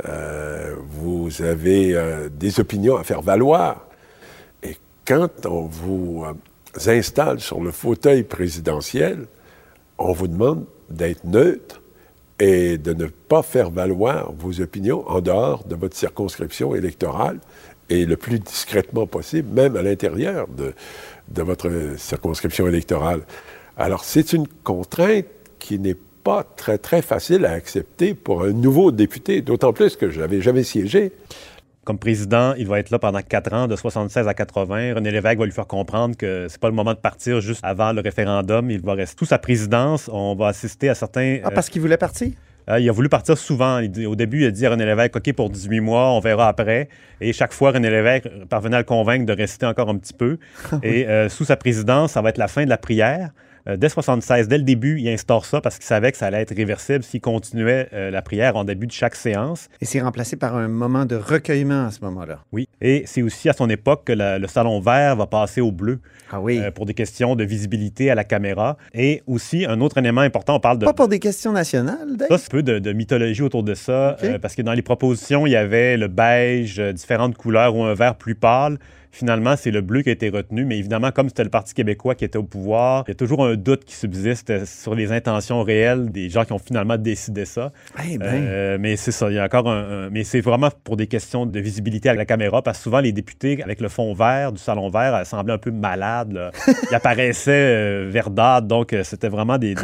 euh, 0.06 0.76
vous 0.90 1.42
avez 1.42 1.96
euh, 1.96 2.30
des 2.30 2.60
opinions 2.60 2.98
à 2.98 3.04
faire 3.04 3.22
valoir. 3.22 3.88
Et 4.64 4.78
quand 5.06 5.46
on 5.46 5.66
vous 5.66 6.26
euh, 6.26 6.90
installe 6.92 7.40
sur 7.40 7.62
le 7.62 7.72
fauteuil 7.72 8.24
présidentiel, 8.24 9.28
on 9.98 10.12
vous 10.14 10.28
demande 10.28 10.66
d'être 10.90 11.24
neutre 11.24 11.82
et 12.40 12.78
de 12.78 12.94
ne 12.94 13.06
pas 13.06 13.44
faire 13.44 13.70
valoir 13.70 14.34
vos 14.34 14.60
opinions 14.60 15.08
en 15.08 15.22
dehors 15.22 15.64
de 15.66 15.76
votre 15.76 15.96
circonscription 15.96 16.76
électorale 16.76 17.40
et 17.90 18.06
le 18.06 18.18
plus 18.18 18.40
discrètement 18.40 19.06
possible, 19.06 19.50
même 19.54 19.76
à 19.78 19.84
l'intérieur 19.84 20.48
de, 20.48 20.74
de 21.30 21.42
votre 21.44 21.70
circonscription 21.98 22.68
électorale. 22.68 23.22
Alors, 23.78 24.04
c'est 24.04 24.34
une 24.34 24.48
contrainte 24.64 25.26
qui 25.60 25.78
n'est 25.80 25.98
pas 26.24 26.44
très, 26.56 26.78
très 26.78 27.02
facile 27.02 27.46
à 27.46 27.52
accepter 27.52 28.14
pour 28.14 28.44
un 28.44 28.52
nouveau 28.52 28.92
député, 28.92 29.42
d'autant 29.42 29.74
plus 29.74 29.96
que 29.96 30.10
je 30.10 30.20
n'avais 30.22 30.42
jamais 30.42 30.64
siégé. 30.64 31.12
Comme 31.84 32.00
président, 32.00 32.54
il 32.58 32.66
va 32.66 32.80
être 32.80 32.92
là 32.92 33.00
pendant 33.00 33.22
quatre 33.22 33.52
ans, 33.54 33.68
de 33.68 33.76
76 33.76 34.26
à 34.30 34.34
80. 34.34 34.94
René 34.96 35.12
Lévesque 35.12 35.38
va 35.38 35.46
lui 35.46 35.52
faire 35.52 35.68
comprendre 35.68 36.16
que 36.16 36.48
c'est 36.50 36.60
pas 36.62 36.70
le 36.70 36.74
moment 36.76 36.94
de 36.94 37.00
partir 37.00 37.42
juste 37.42 37.60
avant 37.62 37.92
le 37.92 38.00
référendum. 38.00 38.72
Il 38.72 38.80
va 38.82 38.94
rester 38.94 39.18
toute 39.18 39.28
sa 39.28 39.38
présidence. 39.38 40.10
On 40.12 40.34
va 40.36 40.48
assister 40.48 40.88
à 40.88 40.96
certains. 40.96 41.40
Ah, 41.44 41.52
parce 41.52 41.70
qu'il 41.70 41.82
voulait 41.82 41.98
partir? 41.98 42.30
Euh, 42.70 42.80
il 42.80 42.88
a 42.88 42.94
voulu 42.94 43.10
partir 43.10 43.38
souvent. 43.38 43.80
Il 43.80 43.92
dit- 43.92 44.06
au 44.06 44.16
début, 44.16 44.44
il 44.44 44.46
a 44.46 44.52
dit 44.52 44.66
à 44.66 44.70
René 44.70 44.86
Lévesque, 44.86 45.18
OK, 45.18 45.34
pour 45.34 45.50
18 45.50 45.82
mois, 45.82 46.12
on 46.14 46.22
verra 46.22 46.48
après. 46.48 46.88
Et 47.20 47.34
chaque 47.34 47.52
fois, 47.52 47.72
René 47.72 47.90
Lévesque 47.90 48.30
parvenait 48.48 48.78
à 48.78 48.80
le 48.80 48.86
convaincre 48.86 49.26
de 49.26 49.34
rester 49.34 49.66
encore 49.66 49.90
un 49.90 49.98
petit 49.98 50.14
peu. 50.14 50.38
Et 50.84 51.06
euh, 51.10 51.28
sous 51.28 51.44
sa 51.44 51.58
présidence, 51.58 52.14
ça 52.14 52.22
va 52.22 52.30
être 52.30 52.38
la 52.38 52.48
fin 52.48 52.64
de 52.64 52.70
la 52.70 52.78
prière. 52.78 53.32
Euh, 53.68 53.78
dès 53.78 53.88
76, 53.90 54.48
dès 54.48 54.58
le 54.58 54.64
début, 54.64 55.00
il 55.00 55.08
instaure 55.10 55.46
ça 55.46 55.62
parce 55.62 55.76
qu'il 55.78 55.86
savait 55.86 56.12
que 56.12 56.18
ça 56.18 56.26
allait 56.28 56.42
être 56.42 56.56
réversible 56.56 57.04
s'il 57.04 57.22
continuait 57.22 57.88
euh, 57.94 58.12
la 58.12 58.22
prière 58.22 58.56
en 58.58 58.66
début 58.66 58.88
de 58.88 58.92
chaque 58.92 59.16
séance. 59.16 59.70
Et 59.80 59.86
c'est 59.86 60.02
remplacé 60.02 60.36
par 60.36 60.56
un 60.58 60.68
moment 60.68 61.06
de 61.06 61.16
recueillement 61.16 61.86
à 61.86 61.92
ce 61.92 62.02
moment-là. 62.02 62.40
Oui. 62.52 62.68
Et 62.82 63.04
c'est 63.06 63.22
aussi 63.22 63.48
à 63.50 63.54
son 63.54 63.70
époque 63.70 64.04
que 64.06 64.14
la- 64.14 64.38
le 64.40 64.48
salon 64.48 64.80
vert 64.82 65.16
va 65.16 65.28
passer 65.28 65.62
au 65.62 65.72
bleu. 65.72 66.00
Ah 66.32 66.42
oui. 66.42 66.60
euh, 66.60 66.72
pour 66.72 66.86
des 66.88 66.94
questions 66.96 67.36
de 67.36 67.44
visibilité 67.44 68.10
à 68.10 68.16
la 68.16 68.24
caméra. 68.24 68.76
Et 68.94 69.22
aussi, 69.28 69.66
un 69.66 69.80
autre 69.82 69.98
élément 70.00 70.22
important, 70.22 70.56
on 70.56 70.60
parle 70.60 70.80
de... 70.80 70.86
Pas 70.86 70.94
pour 70.94 71.08
des 71.08 71.20
questions 71.20 71.52
nationales, 71.52 72.18
Dave? 72.18 72.28
Ça, 72.30 72.38
c'est 72.40 72.48
un 72.48 72.58
peu 72.58 72.64
de, 72.64 72.80
de 72.80 72.92
mythologie 72.92 73.44
autour 73.44 73.62
de 73.64 73.76
ça, 73.76 74.18
parce 74.42 74.56
que 74.56 74.62
dans 74.64 74.74
les 74.74 74.82
propositions, 74.82 75.46
il 75.46 75.52
y 75.52 75.56
avait 75.56 75.96
le 75.96 76.08
beige, 76.08 76.80
différentes 76.80 77.38
couleurs 77.38 77.76
ou 77.76 77.84
un 77.84 77.94
vert 77.94 78.16
plus 78.16 78.36
pâle. 78.36 78.78
Finalement, 79.16 79.56
c'est 79.56 79.70
le 79.70 79.82
bleu 79.82 80.02
qui 80.02 80.10
a 80.10 80.12
été 80.12 80.30
retenu, 80.30 80.66
mais 80.66 80.80
évidemment, 80.80 81.12
comme 81.12 81.28
c'était 81.30 81.44
le 81.44 81.52
Parti 81.52 81.76
québécois 81.76 82.16
qui 82.16 82.26
était 82.26 82.40
au 82.40 82.44
pouvoir, 82.44 83.04
il 83.08 83.12
y 83.12 83.14
a 83.14 83.16
toujours 83.16 83.46
un 83.46 83.54
doute 83.56 83.86
qui 83.86 83.94
subsiste 83.96 84.50
euh, 84.50 84.66
sur 84.66 84.96
les 84.96 85.12
intentions 85.12 85.62
réelles 85.62 86.10
des 86.12 86.32
gens 86.32 86.46
qui 86.46 86.52
ont 86.52 86.58
finalement 86.58 86.98
décidé 86.98 87.46
ça. 87.46 87.72
Eh 88.10 88.18
ben. 88.18 88.26
Euh, 88.26 88.78
mais 88.80 88.96
c'est 88.96 89.12
ça, 89.12 89.30
il 89.30 89.36
y 89.36 89.40
a 89.40 89.44
encore 89.46 89.70
un, 89.70 90.08
un- 90.08 90.10
Mais 90.10 90.24
c'est 90.24 90.42
vraiment 90.42 90.70
pour 90.84 90.98
des 90.98 91.06
questions 91.06 91.46
de 91.46 91.60
visibilité 91.60 92.10
à 92.10 92.16
la 92.16 92.26
caméra, 92.26 92.64
parce 92.64 92.80
que 92.80 92.84
souvent, 92.86 93.02
les 93.02 93.12
députés, 93.12 93.62
avec 93.62 93.82
le 93.82 93.88
fond 93.88 94.16
vert 94.16 94.52
du 94.52 94.58
salon 94.58 94.90
vert, 94.90 95.14
euh, 95.14 95.24
semblaient 95.26 95.54
un 95.54 95.58
peu 95.60 95.70
malades. 95.70 96.34
là. 96.34 96.50
Ils 96.92 96.96
apparaissaient 96.96 97.52
euh, 97.52 98.08
verdâtres, 98.10 98.66
donc 98.68 98.96
c'était 99.04 99.30
vraiment 99.30 99.60
des 99.60 99.76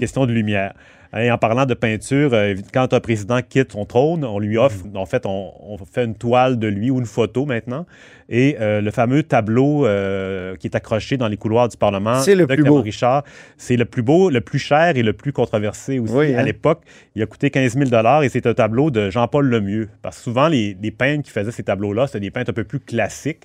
questions 0.00 0.26
de 0.26 0.32
lumière. 0.32 0.74
Et 1.16 1.30
en 1.30 1.38
parlant 1.38 1.64
de 1.64 1.74
peinture, 1.74 2.30
euh, 2.34 2.54
quand 2.74 2.92
un 2.92 3.00
président 3.00 3.40
quitte 3.40 3.72
son 3.72 3.86
trône, 3.86 4.24
on 4.24 4.38
lui 4.38 4.58
offre, 4.58 4.84
Mm. 4.86 4.96
en 4.96 5.06
fait, 5.06 5.24
on, 5.24 5.52
on 5.62 5.78
fait 5.78 6.04
une 6.04 6.14
toile 6.14 6.58
de 6.58 6.66
lui 6.68 6.90
ou 6.90 6.98
une 6.98 7.06
photo 7.06 7.46
maintenant. 7.46 7.86
Et 8.28 8.56
euh, 8.60 8.82
le 8.82 8.90
fameux 8.90 9.22
tableau 9.22 9.86
euh, 9.86 10.54
qui 10.56 10.66
est 10.66 10.76
accroché 10.76 11.16
dans 11.16 11.28
les 11.28 11.38
couloirs 11.38 11.68
du 11.68 11.78
Parlement 11.78 12.20
le 12.34 12.44
de 12.46 12.54
plus 12.54 12.62
beau. 12.64 12.82
Richard, 12.82 13.24
c'est 13.56 13.76
le 13.76 13.86
plus 13.86 14.02
beau, 14.02 14.28
le 14.28 14.42
plus 14.42 14.58
cher 14.58 14.96
et 14.98 15.02
le 15.02 15.14
plus 15.14 15.32
controversé 15.32 15.98
aussi. 15.98 16.12
Oui, 16.12 16.34
À 16.34 16.40
hein? 16.40 16.42
l'époque, 16.42 16.82
il 17.14 17.22
a 17.22 17.26
coûté 17.26 17.48
15 17.50 17.78
000 17.78 17.90
et 18.22 18.28
c'est 18.28 18.46
un 18.46 18.52
tableau 18.52 18.90
de 18.90 19.08
Jean-Paul 19.08 19.46
Lemieux. 19.48 19.88
Parce 20.02 20.18
que 20.18 20.22
souvent, 20.24 20.48
les, 20.48 20.76
les 20.82 20.90
peintres 20.90 21.22
qui 21.24 21.30
faisaient 21.30 21.50
ces 21.52 21.62
tableaux-là, 21.62 22.06
c'était 22.06 22.20
des 22.20 22.30
peintres 22.30 22.50
un 22.50 22.54
peu 22.54 22.64
plus 22.64 22.80
classiques. 22.80 23.44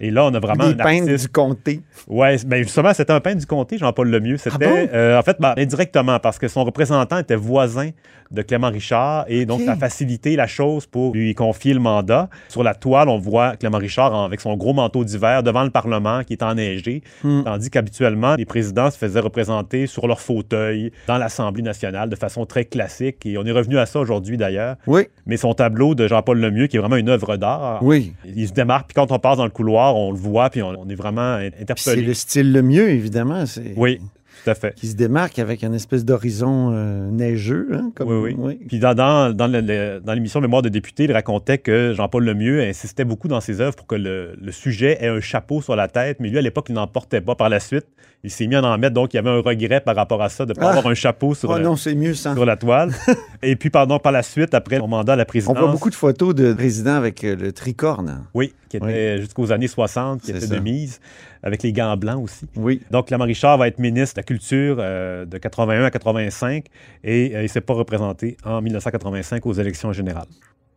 Et 0.00 0.10
là, 0.10 0.24
on 0.24 0.34
a 0.34 0.40
vraiment 0.40 0.68
Des 0.68 0.74
un 0.74 0.78
artiste... 0.80 1.26
du 1.26 1.28
comté. 1.28 1.80
Ouais, 2.08 2.36
ben 2.46 2.62
justement, 2.62 2.92
c'était 2.94 3.12
un 3.12 3.20
peintre 3.20 3.38
du 3.38 3.46
comté, 3.46 3.76
Jean-Paul 3.78 4.08
Lemieux. 4.08 4.36
C'était, 4.38 4.56
Ah 4.64 4.68
bon? 4.70 4.88
euh, 4.94 5.18
en 5.18 5.22
fait, 5.22 5.36
ben, 5.40 5.54
indirectement, 5.58 6.18
parce 6.18 6.38
que 6.38 6.48
son 6.48 6.64
représentant 6.64 7.18
était 7.18 7.36
voisin 7.36 7.90
de 8.30 8.42
Clément 8.42 8.70
Richard, 8.70 9.24
et 9.26 9.44
donc 9.44 9.60
ça 9.62 9.72
a 9.72 9.76
facilité 9.76 10.36
la 10.36 10.46
chose 10.46 10.86
pour 10.86 11.12
lui 11.14 11.34
confier 11.34 11.74
le 11.74 11.80
mandat. 11.80 12.28
Sur 12.48 12.62
la 12.62 12.74
toile, 12.74 13.08
on 13.08 13.18
voit 13.18 13.56
Clément 13.56 13.78
Richard 13.78 14.14
avec 14.14 14.40
son 14.40 14.56
gros 14.56 14.72
manteau 14.72 15.02
d'hiver 15.04 15.42
devant 15.42 15.64
le 15.64 15.70
Parlement 15.70 16.22
qui 16.22 16.34
est 16.34 16.42
enneigé, 16.44 17.02
Hmm. 17.24 17.42
tandis 17.42 17.70
qu'habituellement, 17.70 18.36
les 18.36 18.44
présidents 18.44 18.88
se 18.90 18.96
faisaient 18.96 19.18
représenter 19.20 19.88
sur 19.88 20.06
leur 20.06 20.20
fauteuil 20.20 20.92
dans 21.08 21.18
l'Assemblée 21.18 21.62
nationale 21.64 22.08
de 22.08 22.14
façon 22.14 22.46
très 22.46 22.64
classique, 22.64 23.26
et 23.26 23.36
on 23.36 23.44
est 23.44 23.50
revenu 23.52 23.78
à 23.78 23.86
ça 23.86 23.98
aujourd'hui 23.98 24.36
d'ailleurs. 24.36 24.76
Oui, 24.86 25.08
Mais 25.26 25.36
son 25.36 25.52
tableau 25.52 25.96
de 25.96 26.06
Jean-Paul 26.06 26.38
Lemieux, 26.38 26.68
qui 26.68 26.76
est 26.76 26.80
vraiment 26.80 26.96
une 26.96 27.08
œuvre 27.08 27.36
d'art, 27.36 27.82
oui. 27.82 28.12
il 28.24 28.46
se 28.46 28.52
démarque, 28.52 28.86
puis 28.86 28.94
quand 28.94 29.10
on 29.10 29.18
passe 29.18 29.38
dans 29.38 29.44
le 29.44 29.50
couloir, 29.50 29.89
on 29.96 30.10
le 30.12 30.18
voit, 30.18 30.50
puis 30.50 30.62
on, 30.62 30.68
on 30.78 30.88
est 30.88 30.94
vraiment 30.94 31.38
Puis 31.38 31.50
C'est 31.56 31.62
interpellé. 31.62 32.02
le 32.02 32.14
style 32.14 32.52
le 32.52 32.62
mieux, 32.62 32.88
évidemment. 32.90 33.44
Oui, 33.76 34.00
tout 34.44 34.50
à 34.50 34.54
fait. 34.54 34.74
Qui 34.74 34.86
se 34.88 34.96
démarque 34.96 35.38
avec 35.38 35.62
une 35.62 35.74
espèce 35.74 36.04
d'horizon 36.04 36.70
euh, 36.72 37.10
neigeux. 37.10 37.68
Hein, 37.72 37.92
comme... 37.94 38.08
Oui, 38.08 38.34
oui. 38.38 38.58
Puis 38.68 38.78
dans, 38.78 38.94
dans, 38.94 39.34
dans 39.36 40.12
l'émission 40.14 40.40
Mémoire 40.40 40.62
de 40.62 40.68
député, 40.68 41.04
il 41.04 41.12
racontait 41.12 41.58
que 41.58 41.92
Jean-Paul 41.94 42.24
Lemieux 42.24 42.62
insistait 42.62 43.04
beaucoup 43.04 43.28
dans 43.28 43.40
ses 43.40 43.60
œuvres 43.60 43.76
pour 43.76 43.86
que 43.86 43.94
le, 43.96 44.36
le 44.40 44.52
sujet 44.52 44.98
ait 45.00 45.08
un 45.08 45.20
chapeau 45.20 45.60
sur 45.62 45.76
la 45.76 45.88
tête, 45.88 46.18
mais 46.20 46.28
lui, 46.28 46.38
à 46.38 46.42
l'époque, 46.42 46.66
il 46.68 46.74
n'en 46.74 46.86
portait 46.86 47.20
pas. 47.20 47.34
Par 47.34 47.48
la 47.48 47.60
suite, 47.60 47.86
il 48.22 48.30
s'est 48.30 48.46
mis 48.46 48.54
à 48.54 48.62
en 48.62 48.76
mettre, 48.78 48.94
donc 48.94 49.14
il 49.14 49.16
y 49.16 49.18
avait 49.18 49.30
un 49.30 49.40
regret 49.40 49.80
par 49.80 49.96
rapport 49.96 50.22
à 50.22 50.28
ça, 50.28 50.44
de 50.44 50.50
ne 50.52 50.54
pas 50.54 50.66
Ah! 50.68 50.78
avoir 50.78 50.86
un 50.88 50.94
chapeau 50.94 51.34
sur, 51.34 51.50
Oh 51.50 51.58
non, 51.58 51.74
mieux 51.96 52.14
sur 52.14 52.44
la 52.44 52.56
toile. 52.56 52.92
Et 53.42 53.56
puis, 53.56 53.70
pardon, 53.70 53.98
par 53.98 54.12
la 54.12 54.22
suite, 54.22 54.54
après 54.54 54.78
son 54.78 54.88
mandat 54.88 55.14
à 55.14 55.16
la 55.16 55.22
On 55.22 55.26
présidence... 55.26 55.58
voit 55.58 55.68
beaucoup 55.72 55.90
de 55.90 55.94
photos 55.94 56.34
de 56.34 56.52
présidents 56.52 56.94
avec 56.96 57.24
euh, 57.24 57.34
le 57.36 57.52
tricorne. 57.52 58.24
Oui, 58.34 58.52
qui 58.68 58.76
était 58.76 59.18
jusqu'aux 59.18 59.52
années 59.52 59.68
60, 59.68 60.22
qui 60.22 60.30
était 60.30 60.40
ça. 60.40 60.54
de 60.54 60.60
mise, 60.60 61.00
avec 61.42 61.62
les 61.62 61.72
gants 61.72 61.96
blancs 61.96 62.22
aussi. 62.22 62.46
Oui. 62.56 62.80
Donc, 62.90 63.08
Clément 63.08 63.24
Richard 63.24 63.58
va 63.58 63.68
être 63.68 63.78
ministre 63.78 64.16
de 64.16 64.20
la 64.20 64.24
Culture 64.24 64.76
euh, 64.78 65.24
de 65.24 65.38
81 65.38 65.84
à 65.84 65.90
85 65.90 66.66
et 67.04 67.34
euh, 67.34 67.40
il 67.40 67.42
ne 67.42 67.48
s'est 67.48 67.60
pas 67.60 67.74
représenté 67.74 68.36
en 68.44 68.60
1985 68.60 69.46
aux 69.46 69.52
élections 69.52 69.92
générales. 69.92 70.28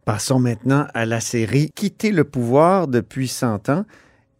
Passons 0.05 0.39
maintenant 0.39 0.87
à 0.93 1.05
la 1.05 1.19
série 1.21 1.69
Quitter 1.73 2.11
le 2.11 2.23
pouvoir 2.25 2.87
depuis 2.87 3.27
100 3.27 3.69
ans. 3.69 3.85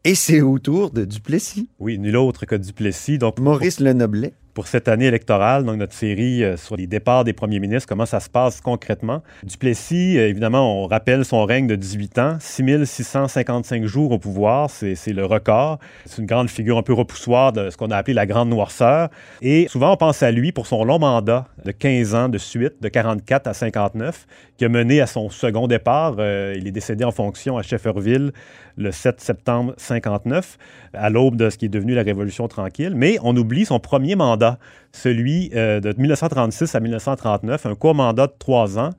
Et 0.06 0.16
c'est 0.16 0.42
au 0.42 0.60
tour 0.60 0.92
de 0.92 1.06
Duplessis. 1.06 1.70
Oui, 1.80 1.98
nul 1.98 2.18
autre 2.18 2.46
que 2.46 2.56
Duplessis. 2.56 3.18
Donc, 3.18 3.40
Maurice 3.40 3.80
Lenoblet. 3.80 4.34
Pour 4.54 4.68
cette 4.68 4.88
année 4.88 5.06
électorale, 5.06 5.66
donc 5.66 5.78
notre 5.78 5.94
série 5.94 6.44
euh, 6.44 6.58
sur 6.58 6.76
les 6.76 6.88
départs 6.88 7.24
des 7.24 7.34
premiers 7.34 7.60
ministres, 7.60 7.88
comment 7.88 8.06
ça 8.06 8.20
se 8.20 8.30
passe 8.30 8.62
concrètement. 8.62 9.24
Duplessis, 9.44 10.18
euh, 10.18 10.30
évidemment, 10.30 10.84
on 10.84 10.88
rappelle 10.88 11.26
son 11.26 11.44
règne 11.46 11.68
de 11.68 11.76
18 11.76 12.20
ans, 12.20 12.38
6655 12.40 13.86
jours 13.86 14.12
au 14.12 14.20
pouvoir, 14.20 14.70
c'est 14.70 14.96
le 15.08 15.26
record. 15.26 15.80
C'est 16.06 16.22
une 16.22 16.28
grande 16.28 16.50
figure 16.50 16.78
un 16.78 16.84
peu 16.84 16.94
repoussoire 16.94 17.52
de 17.52 17.70
ce 17.70 17.78
qu'on 17.78 17.92
a 17.92 17.98
appelé 17.98 18.14
la 18.14 18.26
grande 18.26 18.50
noirceur. 18.50 19.10
Et 19.42 19.68
souvent, 19.68 19.94
on 19.94 19.98
pense 19.98 20.24
à 20.24 20.32
lui 20.32 20.52
pour 20.52 20.68
son 20.68 20.84
long 20.84 21.00
mandat 21.00 21.48
de 21.66 21.72
15 21.72 22.16
ans 22.16 22.30
de 22.30 22.38
suite, 22.38 22.74
de 22.82 22.90
44 22.90 23.48
à 23.48 23.54
59, 23.54 24.28
qui 24.58 24.66
a 24.66 24.70
mené 24.70 25.02
à 25.02 25.08
son 25.08 25.30
second 25.30 25.68
départ. 25.68 26.16
Euh, 26.20 26.54
il 26.58 26.68
est 26.68 26.72
décédé 26.72 27.04
en 27.04 27.12
fonction 27.12 27.58
à 27.58 27.64
Shefferville 27.64 28.32
le 28.78 28.92
7 28.92 29.22
septembre 29.22 29.74
59, 29.78 30.58
à 30.94 31.10
l'aube 31.10 31.36
de 31.36 31.50
ce 31.50 31.58
qui 31.58 31.66
est 31.66 31.70
devenu 31.70 31.94
la 31.94 32.04
Révolution 32.04 32.48
tranquille. 32.48 32.94
Mais 32.96 33.18
on 33.24 33.36
oublie 33.36 33.66
son 33.66 33.80
premier 33.80 34.16
mandat, 34.16 34.43
감사합니다. 34.44 34.58
Celui 34.94 35.52
euh, 35.56 35.80
de 35.80 35.94
1936 35.98 36.76
à 36.76 36.80
1939, 36.80 37.66
un 37.66 37.76
court 37.76 37.96
mandat 37.96 38.28
de 38.28 38.34
trois 38.38 38.80
ans. 38.80 38.92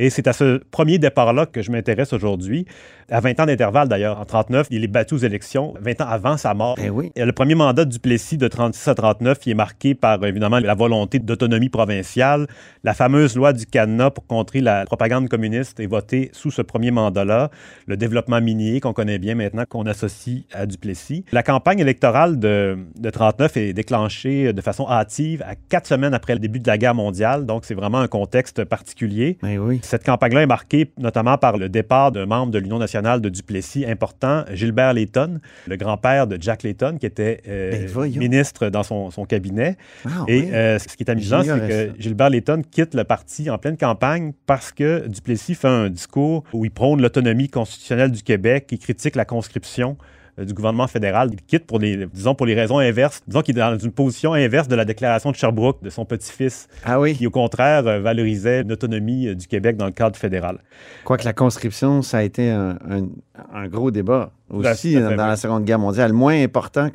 Et 0.00 0.10
c'est 0.10 0.28
à 0.28 0.32
ce 0.32 0.58
premier 0.70 0.98
départ-là 0.98 1.44
que 1.44 1.60
je 1.60 1.72
m'intéresse 1.72 2.12
aujourd'hui. 2.12 2.66
À 3.10 3.20
20 3.20 3.40
ans 3.40 3.46
d'intervalle, 3.46 3.88
d'ailleurs, 3.88 4.20
en 4.20 4.24
39, 4.24 4.68
il 4.70 4.84
est 4.84 4.88
battu 4.88 5.14
aux 5.14 5.18
élections, 5.18 5.74
20 5.80 6.02
ans 6.02 6.06
avant 6.08 6.36
sa 6.36 6.54
mort. 6.54 6.76
Ben 6.76 6.90
oui. 6.90 7.10
Le 7.16 7.32
premier 7.32 7.56
mandat 7.56 7.84
de 7.84 7.90
Duplessis 7.90 8.36
de 8.36 8.46
36 8.46 8.88
à 8.88 8.94
39, 8.94 9.38
il 9.46 9.50
est 9.50 9.54
marqué 9.54 9.94
par, 9.94 10.24
évidemment, 10.24 10.60
la 10.60 10.74
volonté 10.74 11.18
d'autonomie 11.18 11.68
provinciale. 11.68 12.46
La 12.84 12.94
fameuse 12.94 13.34
loi 13.34 13.52
du 13.52 13.66
cadenas 13.66 14.10
pour 14.10 14.26
contrer 14.26 14.60
la 14.60 14.84
propagande 14.84 15.28
communiste 15.28 15.80
est 15.80 15.86
votée 15.86 16.30
sous 16.32 16.52
ce 16.52 16.62
premier 16.62 16.92
mandat-là. 16.92 17.50
Le 17.86 17.96
développement 17.96 18.40
minier 18.40 18.78
qu'on 18.78 18.92
connaît 18.92 19.18
bien 19.18 19.34
maintenant, 19.34 19.64
qu'on 19.68 19.86
associe 19.86 20.42
à 20.52 20.66
Duplessis. 20.66 21.24
La 21.32 21.42
campagne 21.42 21.80
électorale 21.80 22.38
de, 22.38 22.78
de 22.94 23.10
39 23.10 23.56
est 23.56 23.72
déclenchée 23.72 24.52
de 24.52 24.60
façon 24.60 24.88
hâtive 24.88 25.37
à 25.44 25.54
quatre 25.54 25.86
semaines 25.86 26.14
après 26.14 26.34
le 26.34 26.38
début 26.40 26.60
de 26.60 26.66
la 26.66 26.78
guerre 26.78 26.94
mondiale. 26.94 27.46
Donc, 27.46 27.64
c'est 27.64 27.74
vraiment 27.74 27.98
un 27.98 28.08
contexte 28.08 28.64
particulier. 28.64 29.38
Ben 29.42 29.58
oui. 29.58 29.80
Cette 29.82 30.04
campagne-là 30.04 30.42
est 30.42 30.46
marquée 30.46 30.90
notamment 30.98 31.38
par 31.38 31.56
le 31.56 31.68
départ 31.68 32.12
d'un 32.12 32.26
membre 32.26 32.52
de 32.52 32.58
l'Union 32.58 32.78
nationale 32.78 33.20
de 33.20 33.28
Duplessis 33.28 33.84
important, 33.86 34.44
Gilbert 34.52 34.92
Layton, 34.92 35.40
le 35.66 35.76
grand-père 35.76 36.26
de 36.26 36.38
Jack 36.40 36.62
Layton, 36.62 36.96
qui 36.98 37.06
était 37.06 37.42
euh, 37.48 37.86
Ben 37.94 38.18
ministre 38.18 38.68
dans 38.68 38.82
son, 38.82 39.10
son 39.10 39.24
cabinet. 39.24 39.76
Ah, 40.04 40.24
Et 40.28 40.40
oui. 40.40 40.50
euh, 40.52 40.78
ce 40.78 40.86
qui 40.88 41.02
est 41.02 41.10
amusant, 41.10 41.42
c'est 41.42 41.68
que 41.68 41.86
ça. 41.88 41.92
Gilbert 41.98 42.30
Layton 42.30 42.62
quitte 42.70 42.94
le 42.94 43.04
parti 43.04 43.50
en 43.50 43.58
pleine 43.58 43.76
campagne 43.76 44.32
parce 44.46 44.72
que 44.72 45.06
Duplessis 45.08 45.54
fait 45.54 45.68
un 45.68 45.90
discours 45.90 46.44
où 46.52 46.64
il 46.64 46.70
prône 46.70 47.00
l'autonomie 47.02 47.48
constitutionnelle 47.48 48.10
du 48.12 48.22
Québec, 48.22 48.66
il 48.70 48.78
critique 48.78 49.16
la 49.16 49.24
conscription 49.24 49.96
du 50.44 50.54
gouvernement 50.54 50.86
fédéral. 50.86 51.30
Il 51.32 51.42
quitte 51.42 51.66
pour 51.66 51.78
les, 51.78 52.06
disons, 52.06 52.34
pour 52.34 52.46
les 52.46 52.54
raisons 52.54 52.78
inverses. 52.78 53.22
Disons 53.26 53.42
qu'il 53.42 53.56
est 53.56 53.60
dans 53.60 53.78
une 53.78 53.92
position 53.92 54.32
inverse 54.34 54.68
de 54.68 54.76
la 54.76 54.84
déclaration 54.84 55.30
de 55.30 55.36
Sherbrooke 55.36 55.82
de 55.82 55.90
son 55.90 56.04
petit-fils, 56.04 56.68
Ah 56.84 57.00
oui. 57.00 57.14
qui 57.16 57.26
au 57.26 57.30
contraire 57.30 57.86
euh, 57.86 58.00
valorisait 58.00 58.62
l'autonomie 58.62 59.28
euh, 59.28 59.34
du 59.34 59.46
Québec 59.46 59.76
dans 59.76 59.86
le 59.86 59.92
cadre 59.92 60.16
fédéral. 60.16 60.58
Quoique 61.04 61.24
la 61.24 61.32
conscription, 61.32 62.02
ça 62.02 62.18
a 62.18 62.22
été 62.22 62.50
un, 62.50 62.78
un- 62.88 63.08
un 63.54 63.68
gros 63.68 63.90
débat 63.90 64.30
aussi 64.50 64.94
dans, 64.94 65.10
la 65.14 65.36
Seconde 65.36 65.64
Guerre 65.64 65.78
mondiale. 65.78 66.12
Moins 66.14 66.42
important 66.42 66.88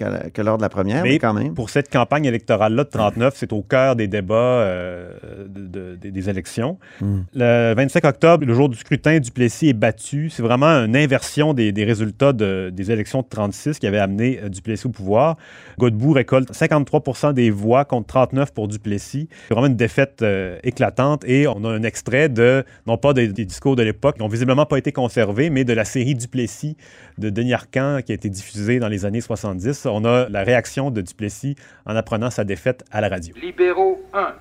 la- 0.00 0.30
que 0.30 0.42
lors 0.42 0.56
de 0.56 0.62
la 0.62 0.68
première, 0.68 1.02
mais, 1.04 1.10
Mais 1.10 1.18
quand 1.18 1.32
même. 1.32 1.54
pour 1.54 1.70
cette 1.70 1.90
campagne 1.92 2.24
électorale-là 2.24 2.82
de 2.84 2.88
39, 2.88 3.34
c'est 3.36 3.52
au 3.52 3.62
cœur 3.62 3.94
des 3.94 4.08
débats 4.08 4.34
euh, 4.34 5.12
de- 5.48 5.94
de- 5.96 6.10
des- 6.10 6.28
élections. 6.28 6.78
Hmm. 7.00 7.20
Le 7.34 7.74
25 7.76 8.04
octobre, 8.04 8.44
le 8.44 8.52
jour 8.52 8.68
du 8.68 8.76
scrutin, 8.76 9.18
Duplessis 9.20 9.68
est 9.68 9.72
battu. 9.74 10.28
C'est 10.30 10.42
vraiment 10.42 10.66
une 10.84 10.96
inversion 10.96 11.54
des, 11.54 11.70
des 11.70 11.84
résultats 11.84 12.32
de- 12.32 12.70
des 12.74 12.90
élections 12.90 13.22
de 13.22 13.26
36 13.30 13.78
qui 13.78 13.86
avaient 13.86 13.98
amené 13.98 14.40
euh, 14.42 14.48
Duplessis 14.48 14.86
au 14.86 14.90
pouvoir. 14.90 15.36
Godbout 15.78 16.12
récolte 16.12 16.52
53% 16.52 17.32
des 17.32 17.50
voix 17.50 17.84
contre 17.84 18.08
39 18.08 18.52
pour 18.52 18.66
Duplessis. 18.66 19.28
C'est 19.46 19.54
vraiment 19.54 19.68
une 19.68 19.76
défaite 19.76 20.22
euh, 20.22 20.58
éclatante 20.64 21.24
et 21.24 21.46
on 21.46 21.64
a 21.64 21.68
un 21.70 21.82
extrait 21.84 22.28
de, 22.28 22.64
non 22.86 22.96
pas 22.98 23.12
des, 23.12 23.28
des 23.28 23.44
discours 23.44 23.76
de 23.76 23.82
l'époque 23.84 24.16
qui 24.16 24.22
n'ont 24.22 24.28
visiblement 24.28 24.66
pas 24.66 24.78
été 24.78 24.90
conservés, 24.90 25.48
mais 25.50 25.64
de 25.64 25.72
la 25.78 25.84
série 25.84 26.16
Duplessis 26.16 26.76
de 27.18 27.30
Denis 27.30 27.54
Arcand 27.54 28.00
qui 28.04 28.10
a 28.10 28.14
été 28.16 28.28
diffusée 28.28 28.80
dans 28.80 28.88
les 28.88 29.04
années 29.04 29.20
70. 29.20 29.86
On 29.86 30.04
a 30.04 30.28
la 30.28 30.42
réaction 30.42 30.90
de 30.90 31.00
Duplessis 31.00 31.54
en 31.86 31.94
apprenant 31.94 32.30
sa 32.30 32.42
défaite 32.42 32.84
à 32.90 33.00
la 33.00 33.08
radio. 33.08 33.32
Libéraux 33.40 34.02
1. 34.12 34.34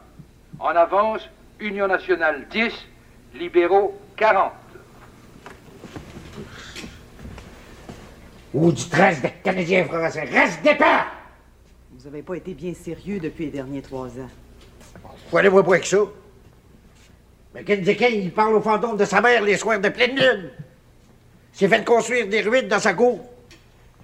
En 0.59 0.69
avance, 0.69 1.29
Union 1.59 1.87
nationale 1.87 2.47
10, 2.49 2.73
libéraux 3.35 3.95
40. 4.15 4.51
Ou 8.55 8.71
du 8.71 8.89
trace 8.89 9.21
de 9.21 9.27
Canadiens 9.43 9.85
français. 9.85 10.23
Reste 10.23 10.63
départ! 10.63 11.05
Vous 11.91 12.07
avez 12.07 12.23
pas 12.23 12.35
été 12.35 12.55
bien 12.55 12.73
sérieux 12.73 13.19
depuis 13.19 13.45
les 13.45 13.51
derniers 13.51 13.83
trois 13.83 14.07
ans. 14.07 14.29
Faut 15.29 15.37
aller 15.37 15.49
voir 15.49 15.63
pour 15.63 15.73
avec 15.73 15.85
ça. 15.85 15.97
Mais 17.53 17.63
Kendikin, 17.63 18.07
il 18.07 18.31
parle 18.31 18.55
au 18.55 18.61
fantôme 18.61 18.97
de 18.97 19.05
sa 19.05 19.21
mère 19.21 19.43
les 19.43 19.57
soirs 19.57 19.79
de 19.79 19.89
pleine 19.89 20.15
lune. 20.15 20.49
S'est 21.57 21.67
fait 21.67 21.83
construire 21.83 22.27
des 22.27 22.41
ruines 22.41 22.67
dans 22.67 22.79
sa 22.79 22.93
cour. 22.93 23.19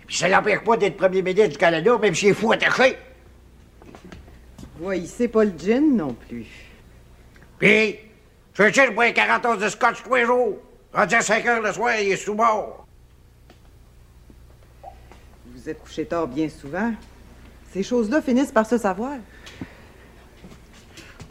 Puis 0.07 0.17
ça 0.17 0.27
l'empêche 0.27 0.63
pas 0.63 0.75
d'être 0.75 0.97
premier 0.97 1.21
ministre 1.21 1.49
du 1.49 1.57
Canada, 1.57 1.97
même 1.99 2.15
s'il 2.15 2.29
est 2.29 2.33
fou 2.33 2.51
attaché. 2.51 2.97
Oui, 4.79 5.05
c'est 5.07 5.27
pas 5.27 5.43
le 5.43 5.53
gin 5.57 5.95
non 5.95 6.13
plus. 6.13 6.47
Puis, 7.59 7.99
Churchill 8.55 8.89
boit 8.95 9.11
40 9.11 9.45
onces 9.45 9.59
de 9.59 9.69
scotch 9.69 10.03
tous 10.03 10.15
les 10.15 10.25
jours. 10.25 10.57
Rendu 10.91 11.15
à 11.15 11.21
5 11.21 11.45
heures 11.45 11.61
le 11.61 11.71
soir, 11.71 11.93
il 11.99 12.11
est 12.11 12.17
sous 12.17 12.33
mort. 12.33 12.85
Vous 15.45 15.69
êtes 15.69 15.79
couché 15.79 16.05
tard 16.05 16.27
bien 16.27 16.49
souvent. 16.49 16.91
Ces 17.71 17.83
choses-là 17.83 18.21
finissent 18.21 18.51
par 18.51 18.65
se 18.65 18.77
savoir. 18.77 19.17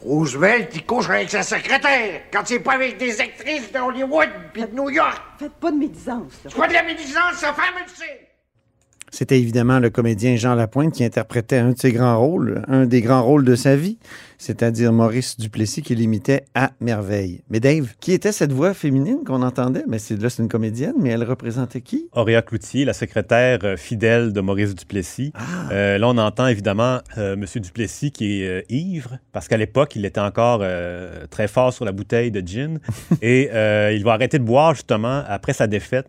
Roosevelt, 0.04 0.70
il 0.74 0.84
couche 0.84 1.08
avec 1.08 1.30
sa 1.30 1.42
secrétaire 1.42 2.22
quand 2.32 2.42
c'est 2.44 2.58
pas 2.58 2.72
avec 2.74 2.98
des 2.98 3.20
actrices 3.20 3.70
de 3.70 3.78
Hollywood 3.78 4.28
puis 4.52 4.62
de 4.62 4.74
New 4.74 4.90
York. 4.90 5.20
Faites 5.38 5.52
pas 5.52 5.70
de 5.70 5.76
médisance, 5.76 6.32
là. 6.44 6.50
C'est 6.50 6.56
pas 6.56 6.68
de 6.68 6.72
la 6.72 6.82
médisance, 6.82 7.34
sa 7.34 7.52
femme 7.52 7.74
le 7.80 7.88
sait. 7.88 8.31
C'était 9.14 9.38
évidemment 9.38 9.78
le 9.78 9.90
comédien 9.90 10.36
Jean 10.36 10.54
Lapointe 10.54 10.94
qui 10.94 11.04
interprétait 11.04 11.58
un 11.58 11.72
de 11.72 11.78
ses 11.78 11.92
grands 11.92 12.18
rôles, 12.18 12.62
un 12.66 12.86
des 12.86 13.02
grands 13.02 13.22
rôles 13.22 13.44
de 13.44 13.54
sa 13.54 13.76
vie, 13.76 13.98
c'est-à-dire 14.38 14.90
Maurice 14.90 15.38
Duplessis 15.38 15.82
qui 15.82 15.94
l'imitait 15.94 16.46
à 16.54 16.70
merveille. 16.80 17.42
Mais 17.50 17.60
Dave, 17.60 17.92
qui 18.00 18.12
était 18.12 18.32
cette 18.32 18.52
voix 18.52 18.72
féminine 18.72 19.18
qu'on 19.26 19.42
entendait? 19.42 19.84
Mais 19.86 19.98
c'est 19.98 20.20
là, 20.20 20.30
c'est 20.30 20.42
une 20.42 20.48
comédienne, 20.48 20.94
mais 20.98 21.10
elle 21.10 21.24
représentait 21.24 21.82
qui? 21.82 22.08
Auréa 22.12 22.40
Cloutier, 22.40 22.86
la 22.86 22.94
secrétaire 22.94 23.58
euh, 23.64 23.76
fidèle 23.76 24.32
de 24.32 24.40
Maurice 24.40 24.74
Duplessis. 24.74 25.34
Euh, 25.70 25.98
là, 25.98 26.08
on 26.08 26.16
entend 26.16 26.46
évidemment 26.46 27.00
euh, 27.18 27.34
M. 27.34 27.44
Duplessis 27.56 28.12
qui 28.12 28.40
est 28.40 28.48
euh, 28.48 28.62
ivre, 28.70 29.18
parce 29.32 29.46
qu'à 29.46 29.58
l'époque, 29.58 29.94
il 29.94 30.06
était 30.06 30.20
encore 30.20 30.64
très 31.30 31.48
fort 31.48 31.74
sur 31.74 31.84
la 31.84 31.92
bouteille 31.92 32.30
de 32.30 32.40
gin. 32.40 32.78
et 33.22 33.50
il 33.94 34.04
va 34.04 34.12
arrêter 34.12 34.38
de 34.38 34.44
boire 34.44 34.74
justement 34.74 35.22
après 35.28 35.52
sa 35.52 35.66
défaite. 35.66 36.06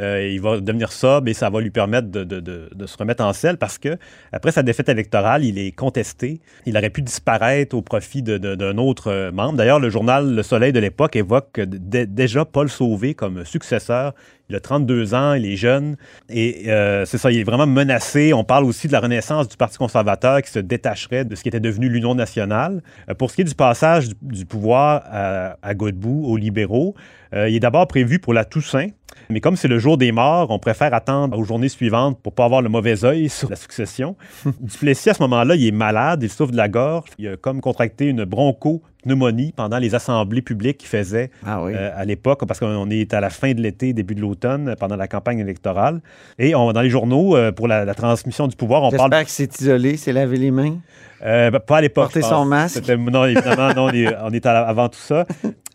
Euh, 0.00 0.28
il 0.32 0.40
va 0.40 0.60
devenir 0.60 0.92
sobre 0.92 1.28
et 1.28 1.34
ça 1.34 1.50
va 1.50 1.60
lui 1.60 1.70
permettre 1.70 2.08
de, 2.08 2.86
se 2.86 2.96
remettre 2.96 3.24
en 3.24 3.32
selle 3.32 3.56
parce 3.58 3.78
que 3.78 3.96
après 4.32 4.52
sa 4.52 4.62
défaite 4.62 4.88
électorale, 4.88 5.44
il 5.44 5.58
est 5.58 5.72
contesté. 5.72 6.40
Il 6.66 6.76
aurait 6.76 6.90
pu 6.90 7.02
disparaître 7.02 7.76
au 7.76 7.82
profit 7.82 8.22
d'un 8.22 8.78
autre 8.78 9.10
euh, 9.10 9.32
membre. 9.32 9.54
D'ailleurs, 9.58 9.80
le 9.80 9.90
journal 9.90 10.34
Le 10.34 10.42
Soleil 10.42 10.72
de 10.72 10.80
l'époque 10.80 11.16
évoque 11.16 11.48
que 11.52 11.62
dé- 11.62 12.06
déjà 12.06 12.44
Paul 12.44 12.68
Sauvé 12.68 13.14
comme 13.14 13.44
successeur. 13.44 14.14
Il 14.50 14.56
a 14.56 14.60
32 14.60 15.12
ans, 15.14 15.34
il 15.34 15.44
est 15.44 15.56
jeune 15.56 15.96
et 16.30 16.70
euh, 16.70 17.04
c'est 17.04 17.18
ça, 17.18 17.30
il 17.30 17.38
est 17.38 17.44
vraiment 17.44 17.66
menacé. 17.66 18.32
On 18.32 18.44
parle 18.44 18.64
aussi 18.64 18.86
de 18.86 18.92
la 18.92 19.00
renaissance 19.00 19.46
du 19.46 19.56
Parti 19.58 19.76
conservateur 19.76 20.40
qui 20.40 20.50
se 20.50 20.58
détacherait 20.58 21.26
de 21.26 21.34
ce 21.34 21.42
qui 21.42 21.48
était 21.48 21.60
devenu 21.60 21.90
l'Union 21.90 22.14
nationale. 22.14 22.82
Pour 23.18 23.30
ce 23.30 23.34
qui 23.36 23.42
est 23.42 23.44
du 23.44 23.54
passage 23.54 24.08
du, 24.22 24.46
pouvoir 24.46 25.02
à, 25.10 25.56
à 25.60 25.74
Godbout 25.74 26.24
aux 26.24 26.38
libéraux, 26.38 26.94
il 27.34 27.54
est 27.54 27.60
d'abord 27.60 27.86
prévu 27.88 28.20
pour 28.20 28.32
la 28.32 28.46
Toussaint. 28.46 28.88
Mais 29.30 29.40
comme 29.40 29.56
c'est 29.56 29.68
le 29.68 29.78
jour 29.78 29.98
des 29.98 30.12
morts, 30.12 30.50
on 30.50 30.58
préfère 30.58 30.94
attendre 30.94 31.38
aux 31.38 31.44
journées 31.44 31.68
suivantes 31.68 32.18
pour 32.22 32.32
pas 32.32 32.44
avoir 32.44 32.62
le 32.62 32.68
mauvais 32.68 33.04
œil 33.04 33.28
sur 33.38 33.50
la 33.50 33.56
succession. 33.56 34.16
Duplessis, 34.60 35.10
à 35.10 35.14
ce 35.14 35.22
moment-là, 35.22 35.54
il 35.54 35.66
est 35.66 35.70
malade, 35.72 36.22
il 36.22 36.30
souffre 36.30 36.52
de 36.52 36.56
la 36.56 36.68
gorge. 36.68 37.08
Il 37.18 37.28
a 37.28 37.36
comme 37.36 37.60
contracté 37.60 38.06
une 38.06 38.24
bronchopneumonie 38.24 39.52
pendant 39.56 39.78
les 39.78 39.94
assemblées 39.94 40.42
publiques 40.42 40.78
qu'il 40.78 40.88
faisait 40.88 41.30
euh, 41.74 41.90
à 41.94 42.04
l'époque, 42.04 42.44
parce 42.46 42.58
qu'on 42.60 42.90
est 42.90 43.12
à 43.14 43.20
la 43.20 43.30
fin 43.30 43.52
de 43.52 43.60
l'été, 43.60 43.92
début 43.92 44.14
de 44.14 44.20
l'automne, 44.20 44.74
pendant 44.78 44.96
la 44.96 45.08
campagne 45.08 45.38
électorale. 45.40 46.00
Et 46.38 46.54
on- 46.54 46.72
dans 46.72 46.80
les 46.82 46.90
journaux, 46.90 47.36
euh, 47.36 47.52
pour 47.52 47.68
la, 47.68 47.84
la 47.84 47.94
transmission 47.94 48.46
du 48.48 48.56
pouvoir, 48.56 48.82
on 48.82 48.90
J'espère 48.90 49.10
parle... 49.10 49.24
qu'il 49.24 49.32
s'est 49.32 49.50
isolé, 49.60 49.96
s'est 49.96 50.12
lavé 50.12 50.36
les 50.38 50.50
mains. 50.50 50.78
Euh, 51.24 51.50
ben, 51.50 51.58
pas 51.60 51.78
à 51.78 51.80
l'époque. 51.80 52.04
Porter 52.12 52.22
son 52.22 52.44
masque. 52.44 52.88
Non, 52.88 53.24
évidemment, 53.24 53.74
non, 53.74 53.84
on 53.86 53.90
est, 53.90 54.06
on 54.22 54.30
est 54.30 54.46
à- 54.46 54.66
avant 54.68 54.88
tout 54.88 54.98
ça. 55.00 55.26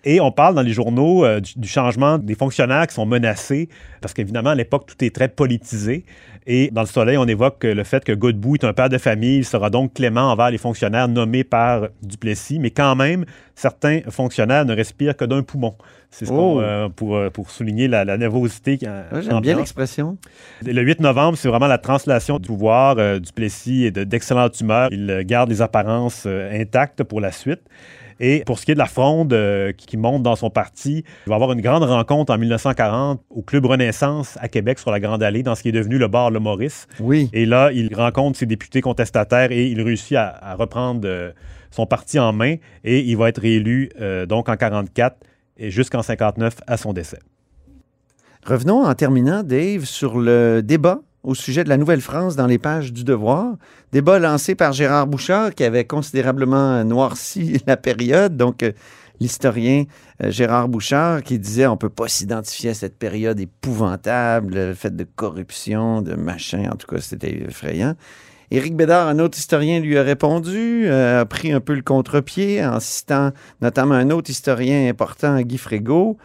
Et 0.05 0.19
on 0.19 0.31
parle 0.31 0.55
dans 0.55 0.61
les 0.61 0.73
journaux 0.73 1.23
euh, 1.23 1.39
du, 1.39 1.53
du 1.55 1.67
changement 1.67 2.17
des 2.17 2.35
fonctionnaires 2.35 2.87
qui 2.87 2.93
sont 2.95 3.05
menacés, 3.05 3.69
parce 4.01 4.13
qu'évidemment, 4.13 4.49
à 4.49 4.55
l'époque, 4.55 4.85
tout 4.85 5.03
est 5.03 5.15
très 5.15 5.29
politisé. 5.29 6.03
Et 6.45 6.69
dans 6.73 6.81
le 6.81 6.87
Soleil, 6.87 7.15
on 7.17 7.25
évoque 7.25 7.63
le 7.63 7.85
fait 7.85 8.03
que 8.03 8.11
Godbout 8.11 8.55
est 8.55 8.65
un 8.65 8.73
père 8.73 8.89
de 8.89 8.97
famille, 8.97 9.37
il 9.37 9.45
sera 9.45 9.69
donc 9.69 9.93
clément 9.93 10.29
envers 10.29 10.51
les 10.51 10.57
fonctionnaires 10.57 11.07
nommés 11.07 11.45
par 11.45 11.87
Duplessis, 12.01 12.59
mais 12.59 12.69
quand 12.69 12.95
même, 12.97 13.23
certains 13.55 14.01
fonctionnaires 14.09 14.65
ne 14.65 14.75
respirent 14.75 15.15
que 15.15 15.23
d'un 15.23 15.41
poumon. 15.41 15.75
C'est 16.11 16.25
ce 16.25 16.33
Oh. 16.33 16.59
euh, 16.59 16.89
pour, 16.89 17.15
euh, 17.15 17.29
pour 17.29 17.49
souligner 17.49 17.87
la, 17.87 18.03
la 18.03 18.17
nervosité. 18.17 18.77
qui- 18.77 18.85
Ouais, 18.85 19.21
J'aime 19.21 19.39
bien 19.39 19.55
l'expression. 19.55 20.17
Le 20.65 20.81
8 20.81 20.99
novembre, 20.99 21.37
c'est 21.37 21.47
vraiment 21.47 21.67
la 21.67 21.77
translation 21.77 22.39
du 22.39 22.47
pouvoir. 22.47 22.97
Euh, 22.99 23.19
Duplessis 23.19 23.85
est 23.85 23.91
de- 23.91 24.03
d'excellente 24.03 24.59
humeur. 24.59 24.89
Il 24.91 25.09
euh, 25.09 25.23
garde 25.25 25.49
les 25.49 25.61
apparences 25.61 26.25
euh, 26.27 26.51
intactes 26.61 27.03
pour 27.03 27.21
la 27.21 27.31
suite. 27.31 27.61
Et 28.19 28.43
pour 28.45 28.59
ce 28.59 28.65
qui 28.65 28.71
est 28.71 28.75
de 28.75 28.79
la 28.79 28.85
fronde 28.85 29.33
euh, 29.33 29.71
qui, 29.71 29.97
monte 29.97 30.23
dans 30.23 30.35
son 30.35 30.49
parti, 30.49 31.03
il 31.25 31.29
va 31.29 31.35
avoir 31.35 31.51
une 31.51 31.61
grande 31.61 31.83
rencontre 31.83 32.33
en 32.33 32.37
1940 32.37 33.21
au 33.29 33.41
Club 33.41 33.65
Renaissance 33.65 34.37
à 34.41 34.47
Québec 34.47 34.79
sur 34.79 34.91
la 34.91 34.99
Grande 34.99 35.23
Allée, 35.23 35.43
dans 35.43 35.55
ce 35.55 35.61
qui 35.61 35.69
est 35.69 35.73
devenu 35.73 35.97
le 35.97 36.07
bar 36.07 36.31
Le 36.31 36.39
Maurice. 36.39 36.87
Oui. 36.99 37.29
Et 37.33 37.45
là, 37.45 37.71
il 37.71 37.93
rencontre 37.95 38.37
ses 38.37 38.45
députés 38.45 38.81
contestataires 38.81 39.51
et 39.51 39.67
il 39.67 39.81
réussit 39.81 40.17
à, 40.17 40.29
à 40.41 40.55
reprendre 40.55 41.01
euh, 41.05 41.31
son 41.71 41.85
parti 41.85 42.19
en 42.19 42.33
main 42.33 42.55
et 42.83 42.99
il 42.99 43.17
va 43.17 43.29
être 43.29 43.41
réélu 43.41 43.89
euh, 43.99 44.25
donc 44.25 44.47
en 44.49 44.55
44 44.55 45.17
et 45.57 45.71
jusqu'en 45.71 46.01
59 46.01 46.57
à 46.67 46.77
son 46.77 46.93
décès. 46.93 47.19
Revenons 48.45 48.83
en 48.83 48.93
terminant, 48.93 49.41
Dave, 49.43 49.85
sur 49.85 50.19
le 50.19 50.61
débat 50.61 50.99
au 51.23 51.35
sujet 51.35 51.63
de 51.63 51.69
la 51.69 51.77
Nouvelle-France 51.77 52.35
dans 52.35 52.47
les 52.47 52.57
pages 52.57 52.91
du 52.91 53.03
Devoir. 53.03 53.55
Débat 53.91 54.19
lancé 54.19 54.55
par 54.55 54.73
Gérard 54.73 55.07
Bouchard 55.07 55.55
qui 55.55 55.63
avait 55.63 55.85
considérablement 55.85 56.83
noirci 56.83 57.61
la 57.67 57.77
période. 57.77 58.35
Donc, 58.35 58.61
euh, 58.61 58.73
l'historien 59.19 59.85
euh, 60.21 60.31
Gérard 60.31 60.67
Bouchard 60.67 61.23
qui 61.23 61.39
disait 61.39 61.65
on 61.65 61.77
peut 61.77 61.89
pas 61.89 62.09
s'identifier 62.09 62.71
à 62.71 62.73
cette 62.73 62.97
période 62.97 63.39
épouvantable, 63.39 64.53
le 64.53 64.73
fait 64.73 64.95
de 64.95 65.05
corruption, 65.15 66.01
de 66.01 66.13
machin. 66.15 66.69
En 66.71 66.75
tout 66.75 66.87
cas, 66.87 66.99
c'était 66.99 67.43
effrayant. 67.47 67.95
Éric 68.51 68.75
Bédard, 68.75 69.07
un 69.07 69.17
autre 69.19 69.37
historien, 69.37 69.79
lui 69.79 69.97
a 69.97 70.03
répondu, 70.03 70.83
euh, 70.85 71.21
a 71.21 71.25
pris 71.25 71.53
un 71.53 71.61
peu 71.61 71.73
le 71.73 71.81
contre-pied 71.81 72.63
en 72.63 72.79
citant 72.79 73.31
notamment 73.61 73.95
un 73.95 74.09
autre 74.11 74.29
historien 74.29 74.89
important, 74.89 75.39
Guy 75.41 75.57
Frégaud, 75.57 76.17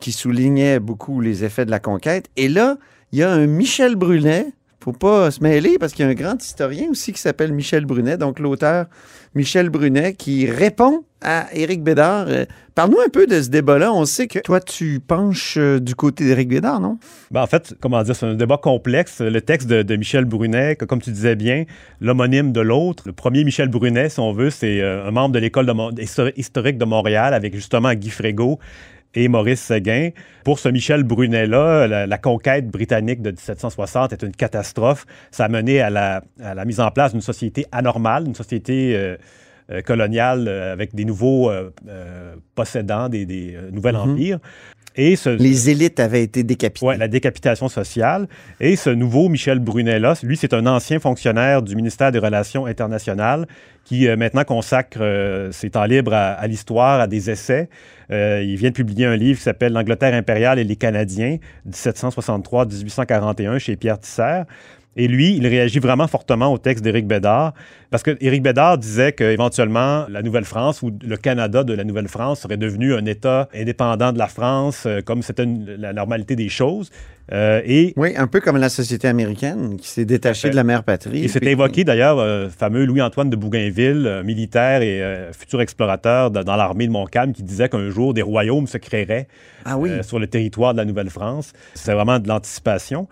qui 0.00 0.10
soulignait 0.10 0.80
beaucoup 0.80 1.20
les 1.20 1.44
effets 1.44 1.66
de 1.66 1.70
la 1.70 1.80
conquête. 1.80 2.30
Et 2.36 2.48
là, 2.48 2.78
il 3.12 3.18
y 3.18 3.22
a 3.22 3.30
un 3.30 3.46
Michel 3.46 3.96
Brunet, 3.96 4.46
faut 4.80 4.92
pas 4.92 5.30
se 5.30 5.42
mêler 5.42 5.76
parce 5.78 5.92
qu'il 5.92 6.04
y 6.04 6.08
a 6.08 6.10
un 6.10 6.14
grand 6.14 6.42
historien 6.42 6.88
aussi 6.90 7.12
qui 7.12 7.20
s'appelle 7.20 7.52
Michel 7.52 7.84
Brunet, 7.84 8.16
donc 8.16 8.38
l'auteur 8.38 8.86
Michel 9.34 9.70
Brunet, 9.70 10.14
qui 10.14 10.46
répond 10.46 11.04
à 11.20 11.46
Éric 11.52 11.82
Bédard. 11.82 12.26
Euh, 12.28 12.44
Parle-nous 12.78 13.00
un 13.04 13.08
peu 13.08 13.26
de 13.26 13.42
ce 13.42 13.48
débat-là. 13.48 13.92
On 13.92 14.04
sait 14.04 14.28
que 14.28 14.38
toi, 14.38 14.60
tu 14.60 15.00
penches 15.00 15.56
euh, 15.58 15.80
du 15.80 15.96
côté 15.96 16.24
d'Éric 16.24 16.48
Bédard, 16.48 16.78
non? 16.78 16.96
Ben, 17.32 17.42
en 17.42 17.46
fait, 17.48 17.74
comment 17.80 18.00
dire, 18.04 18.14
c'est 18.14 18.26
un 18.26 18.34
débat 18.34 18.56
complexe. 18.56 19.20
Le 19.20 19.40
texte 19.40 19.68
de, 19.68 19.82
de 19.82 19.96
Michel 19.96 20.26
Brunet, 20.26 20.76
que, 20.76 20.84
comme 20.84 21.02
tu 21.02 21.10
disais 21.10 21.34
bien, 21.34 21.64
l'homonyme 22.00 22.52
de 22.52 22.60
l'autre, 22.60 23.02
le 23.06 23.12
premier 23.12 23.42
Michel 23.42 23.68
Brunet, 23.68 24.10
si 24.10 24.20
on 24.20 24.32
veut, 24.32 24.50
c'est 24.50 24.80
euh, 24.80 25.08
un 25.08 25.10
membre 25.10 25.34
de 25.34 25.40
l'école 25.40 25.66
de 25.66 26.38
historique 26.38 26.78
de 26.78 26.84
Montréal 26.84 27.34
avec 27.34 27.52
justement 27.52 27.92
Guy 27.94 28.10
Frégaud 28.10 28.60
et 29.14 29.28
Maurice 29.28 29.60
Séguin. 29.60 30.10
Pour 30.44 30.58
ce 30.58 30.68
Michel 30.68 31.02
Brunet-là, 31.02 31.86
la, 31.86 32.06
la 32.06 32.18
conquête 32.18 32.68
britannique 32.68 33.22
de 33.22 33.30
1760 33.30 34.12
est 34.12 34.22
une 34.22 34.32
catastrophe. 34.32 35.06
Ça 35.30 35.46
a 35.46 35.48
mené 35.48 35.80
à 35.80 35.90
la, 35.90 36.22
à 36.42 36.54
la 36.54 36.64
mise 36.64 36.80
en 36.80 36.90
place 36.90 37.12
d'une 37.12 37.20
société 37.20 37.66
anormale, 37.72 38.26
une 38.26 38.34
société 38.34 38.94
euh, 38.96 39.16
euh, 39.70 39.82
coloniale 39.82 40.46
euh, 40.48 40.72
avec 40.72 40.94
des 40.94 41.04
nouveaux 41.04 41.50
possédants, 42.54 43.08
des, 43.08 43.26
des 43.26 43.56
nouveaux 43.72 43.88
Mhm. 43.92 43.96
empires. 44.12 44.38
Et 44.98 45.14
ce, 45.14 45.30
Les 45.30 45.70
élites 45.70 46.00
avaient 46.00 46.24
été 46.24 46.42
décapitées. 46.42 46.84
Ouais, 46.84 46.98
la 46.98 47.06
décapitation 47.06 47.68
sociale. 47.68 48.26
Et 48.58 48.74
ce 48.74 48.90
nouveau 48.90 49.28
Michel 49.28 49.60
Brunet-là, 49.60 50.14
lui, 50.24 50.36
c'est 50.36 50.52
un 50.52 50.66
ancien 50.66 50.98
fonctionnaire 50.98 51.62
du 51.62 51.76
ministère 51.76 52.10
des 52.10 52.18
Relations 52.18 52.66
internationales 52.66 53.46
qui 53.84 54.08
euh, 54.08 54.16
maintenant 54.16 54.44
consacre 54.44 54.98
euh, 55.00 55.52
ses 55.52 55.70
temps 55.70 55.84
libres 55.84 56.12
à, 56.12 56.32
à 56.32 56.46
l'histoire, 56.48 57.00
à 57.00 57.06
des 57.06 57.30
essais. 57.30 57.68
Euh, 58.10 58.42
il 58.44 58.56
vient 58.56 58.70
de 58.70 58.74
publier 58.74 59.06
un 59.06 59.16
livre 59.16 59.38
qui 59.38 59.44
s'appelle 59.44 59.72
L'Angleterre 59.72 60.14
impériale 60.14 60.58
et 60.58 60.64
les 60.64 60.76
Canadiens, 60.76 61.38
1763-1841, 61.70 63.58
chez 63.58 63.76
Pierre 63.76 64.00
Tisser. 64.00 64.42
Et 64.98 65.06
lui, 65.06 65.36
il 65.36 65.46
réagit 65.46 65.78
vraiment 65.78 66.08
fortement 66.08 66.52
au 66.52 66.58
texte 66.58 66.82
d'Éric 66.82 67.06
Bédard, 67.06 67.54
parce 67.88 68.02
que 68.02 68.16
Éric 68.20 68.42
Bédard 68.42 68.78
disait 68.78 69.12
qu'éventuellement, 69.12 70.06
la 70.08 70.22
Nouvelle-France 70.22 70.82
ou 70.82 70.90
le 71.00 71.16
Canada 71.16 71.62
de 71.62 71.72
la 71.72 71.84
Nouvelle-France 71.84 72.40
serait 72.40 72.56
devenu 72.56 72.94
un 72.94 73.06
État 73.06 73.48
indépendant 73.54 74.12
de 74.12 74.18
la 74.18 74.26
France, 74.26 74.86
euh, 74.86 75.00
comme 75.00 75.22
c'était 75.22 75.46
la 75.46 75.92
normalité 75.92 76.34
des 76.34 76.48
choses. 76.48 76.90
Euh, 77.32 77.60
et 77.66 77.92
oui, 77.96 78.14
un 78.16 78.26
peu 78.26 78.40
comme 78.40 78.56
la 78.56 78.70
société 78.70 79.06
américaine 79.06 79.76
qui 79.76 79.88
s'est 79.88 80.06
détachée 80.06 80.48
de 80.48 80.56
la 80.56 80.64
mère 80.64 80.82
patrie. 80.82 81.24
Et 81.24 81.28
c'était 81.28 81.52
évoqué 81.52 81.84
d'ailleurs, 81.84 82.18
euh, 82.18 82.48
fameux 82.48 82.86
Louis-Antoine 82.86 83.28
de 83.28 83.36
Bougainville, 83.36 84.06
euh, 84.06 84.22
militaire 84.22 84.80
et 84.80 85.02
euh, 85.02 85.30
futur 85.34 85.60
explorateur 85.60 86.30
de- 86.30 86.42
dans 86.42 86.56
l'armée 86.56 86.86
de 86.86 86.92
Montcalm, 86.92 87.32
qui 87.34 87.42
disait 87.42 87.68
qu'un 87.68 87.90
jour 87.90 88.14
des 88.14 88.22
royaumes 88.22 88.66
se 88.66 88.78
créeraient 88.78 89.28
Ah 89.66 89.76
oui. 89.76 89.90
sur 90.02 90.18
le 90.18 90.26
territoire 90.26 90.72
de 90.72 90.78
la 90.78 90.86
Nouvelle-France. 90.86 91.52
C'est 91.74 91.92
vraiment 91.92 92.18
de 92.18 92.28
l'anticipation. 92.28 93.08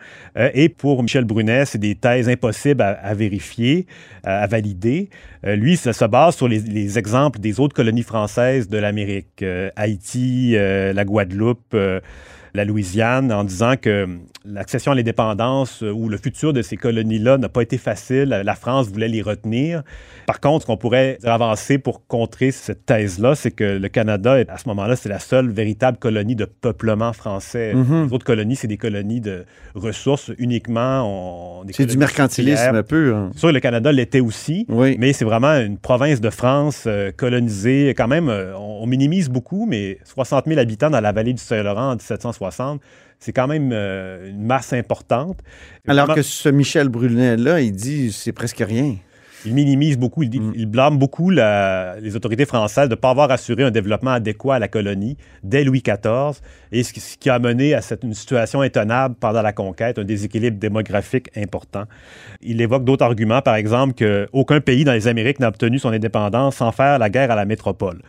Et 0.55 0.68
pour 0.70 1.02
Michel 1.02 1.24
Brunet, 1.24 1.66
c'est 1.66 1.79
des 1.79 1.94
thèses 1.94 2.29
impossibles 2.31 2.81
à, 2.83 2.92
à 2.92 3.12
vérifier, 3.12 3.87
à, 4.24 4.40
à 4.42 4.46
valider. 4.46 5.11
Lui, 5.44 5.76
ça 5.76 5.92
se 5.92 6.05
base 6.07 6.37
sur 6.37 6.48
les, 6.48 6.61
les 6.61 6.98
exemples 6.98 7.38
des 7.38 7.61
autres 7.61 7.74
colonies 7.74 8.02
françaises 8.02 8.68
de 8.68 8.79
l'Amérique, 8.79 9.44
Haïti, 9.76 10.55
la 10.57 11.05
Guadeloupe. 11.05 11.76
La 12.57 12.64
Louisiane 12.64 13.31
en 13.33 13.45
disant 13.45 13.75
que 13.81 14.09
l'accession 14.45 14.92
à 14.92 14.95
l'indépendance 14.95 15.83
euh, 15.83 15.90
ou 15.92 16.09
le 16.09 16.16
futur 16.16 16.53
de 16.53 16.62
ces 16.62 16.77
colonies-là 16.77 17.38
n'a 17.38 17.49
pas 17.49 17.62
été 17.62 17.79
facile. 17.79 18.29
La 18.45 18.55
France 18.55 18.88
voulait 18.88 19.09
les 19.09 19.23
retenir. 19.23 19.83
Par 20.27 20.40
contre, 20.40 20.62
ce 20.62 20.66
qu'on 20.66 20.77
pourrait 20.77 21.19
avancer 21.25 21.79
pour 21.79 22.07
contrer 22.07 22.51
cette 22.51 22.85
thèse-là, 22.87 23.35
c'est 23.35 23.51
que 23.53 23.64
le 23.64 23.88
Canada, 23.88 24.37
à 24.49 24.59
ce 24.59 24.69
moment-là, 24.69 24.97
c'est 24.97 25.09
la 25.09 25.19
seule 25.21 25.51
véritable 25.51 25.99
colonie 25.99 26.35
de 26.35 26.45
peuplement 26.47 27.12
français. 27.12 27.75
Mhm. 27.75 28.07
Les 28.07 28.12
autres 28.12 28.25
colonies, 28.25 28.57
c'est 28.57 28.66
des 28.69 28.77
colonies 28.79 29.21
de 29.21 29.45
ressources 29.75 30.33
uniquement. 30.38 31.62
C'est 31.71 31.87
du 31.87 31.99
mercantilisme 31.99 32.66
minières. 32.66 32.85
pur. 32.85 33.16
hein. 33.16 33.31
C'est 33.35 33.40
sûr, 33.40 33.53
le 33.53 33.61
Canada 33.61 33.92
l'était 33.92 34.21
aussi, 34.21 34.66
mais 34.99 35.12
c'est 35.12 35.25
vraiment 35.25 35.53
une 35.61 35.79
province 35.79 36.21
de 36.21 36.31
France 36.31 36.85
euh, 36.87 37.12
colonisée. 37.16 37.95
Quand 37.97 38.09
même, 38.09 38.29
euh, 38.29 38.57
on, 38.57 38.77
on 38.83 38.87
minimise 38.87 39.29
beaucoup, 39.29 39.66
mais 39.69 39.99
60 40.05 40.47
000 40.47 40.59
habitants 40.61 40.90
dans 40.90 41.01
la 41.01 41.12
vallée 41.12 41.33
du 41.33 41.42
Saint-Laurent 41.42 41.90
en 41.90 41.97
1760, 41.97 42.45
c'est 43.18 43.32
quand 43.32 43.46
même 43.48 43.70
euh, 43.72 44.28
une 44.30 44.44
masse 44.44 44.72
importante. 44.72 45.38
Alors 45.88 46.06
que 46.14 46.22
ce 46.22 46.48
Michel 46.48 46.88
Brunet-là, 46.88 47.61
il 47.61 47.72
dit 47.72 48.12
c'est 48.12 48.32
presque 48.32 48.59
rien. 48.66 48.96
il 49.44 49.54
minimise 49.54 49.96
beaucoup, 49.96 50.24
il, 50.24 50.30
dit- 50.30 50.40
Mm. 50.40 50.52
il 50.56 50.66
blâme 50.66 50.98
beaucoup 50.98 51.30
la- 51.30 52.00
les 52.00 52.16
autorités 52.16 52.46
françaises 52.46 52.88
de 52.88 52.94
ne 52.94 53.00
pas 53.00 53.11
avoir 53.11 53.30
assuré 53.30 53.62
un 53.62 53.70
développement 53.70 54.11
adéquat 54.11 54.56
à 54.56 54.59
la 54.59 54.66
colonie 54.66 55.16
dès 55.44 55.62
Louis 55.62 55.82
XIV, 55.87 56.40
et 56.72 56.82
ce 56.82 56.92
qui, 56.92 56.98
ce 56.98 57.16
qui 57.16 57.30
a 57.30 57.38
mené 57.38 57.72
à 57.72 57.80
cette, 57.80 58.02
une 58.02 58.14
situation 58.14 58.61
intenable 58.62 59.14
pendant 59.20 59.42
la 59.42 59.52
conquête, 59.52 60.00
un 60.00 60.04
déséquilibre 60.04 60.59
démographique 60.59 61.28
important. 61.37 61.85
Il 62.42 62.61
évoque 62.61 62.85
d'autres 62.85 63.04
arguments, 63.04 63.40
par 63.40 63.54
exemple 63.54 63.94
qu'aucun 63.94 64.61
pays 64.61 64.82
dans 64.82 64.94
les 64.94 65.06
Amériques 65.06 65.38
n'a 65.38 65.48
obtenu 65.48 65.78
son 65.78 65.90
indépendance 65.90 66.56
sans 66.56 66.72
faire 66.72 66.98
la 66.98 67.09
guerre 67.09 67.30
à 67.30 67.37
la 67.37 67.44
métropole. 67.44 68.00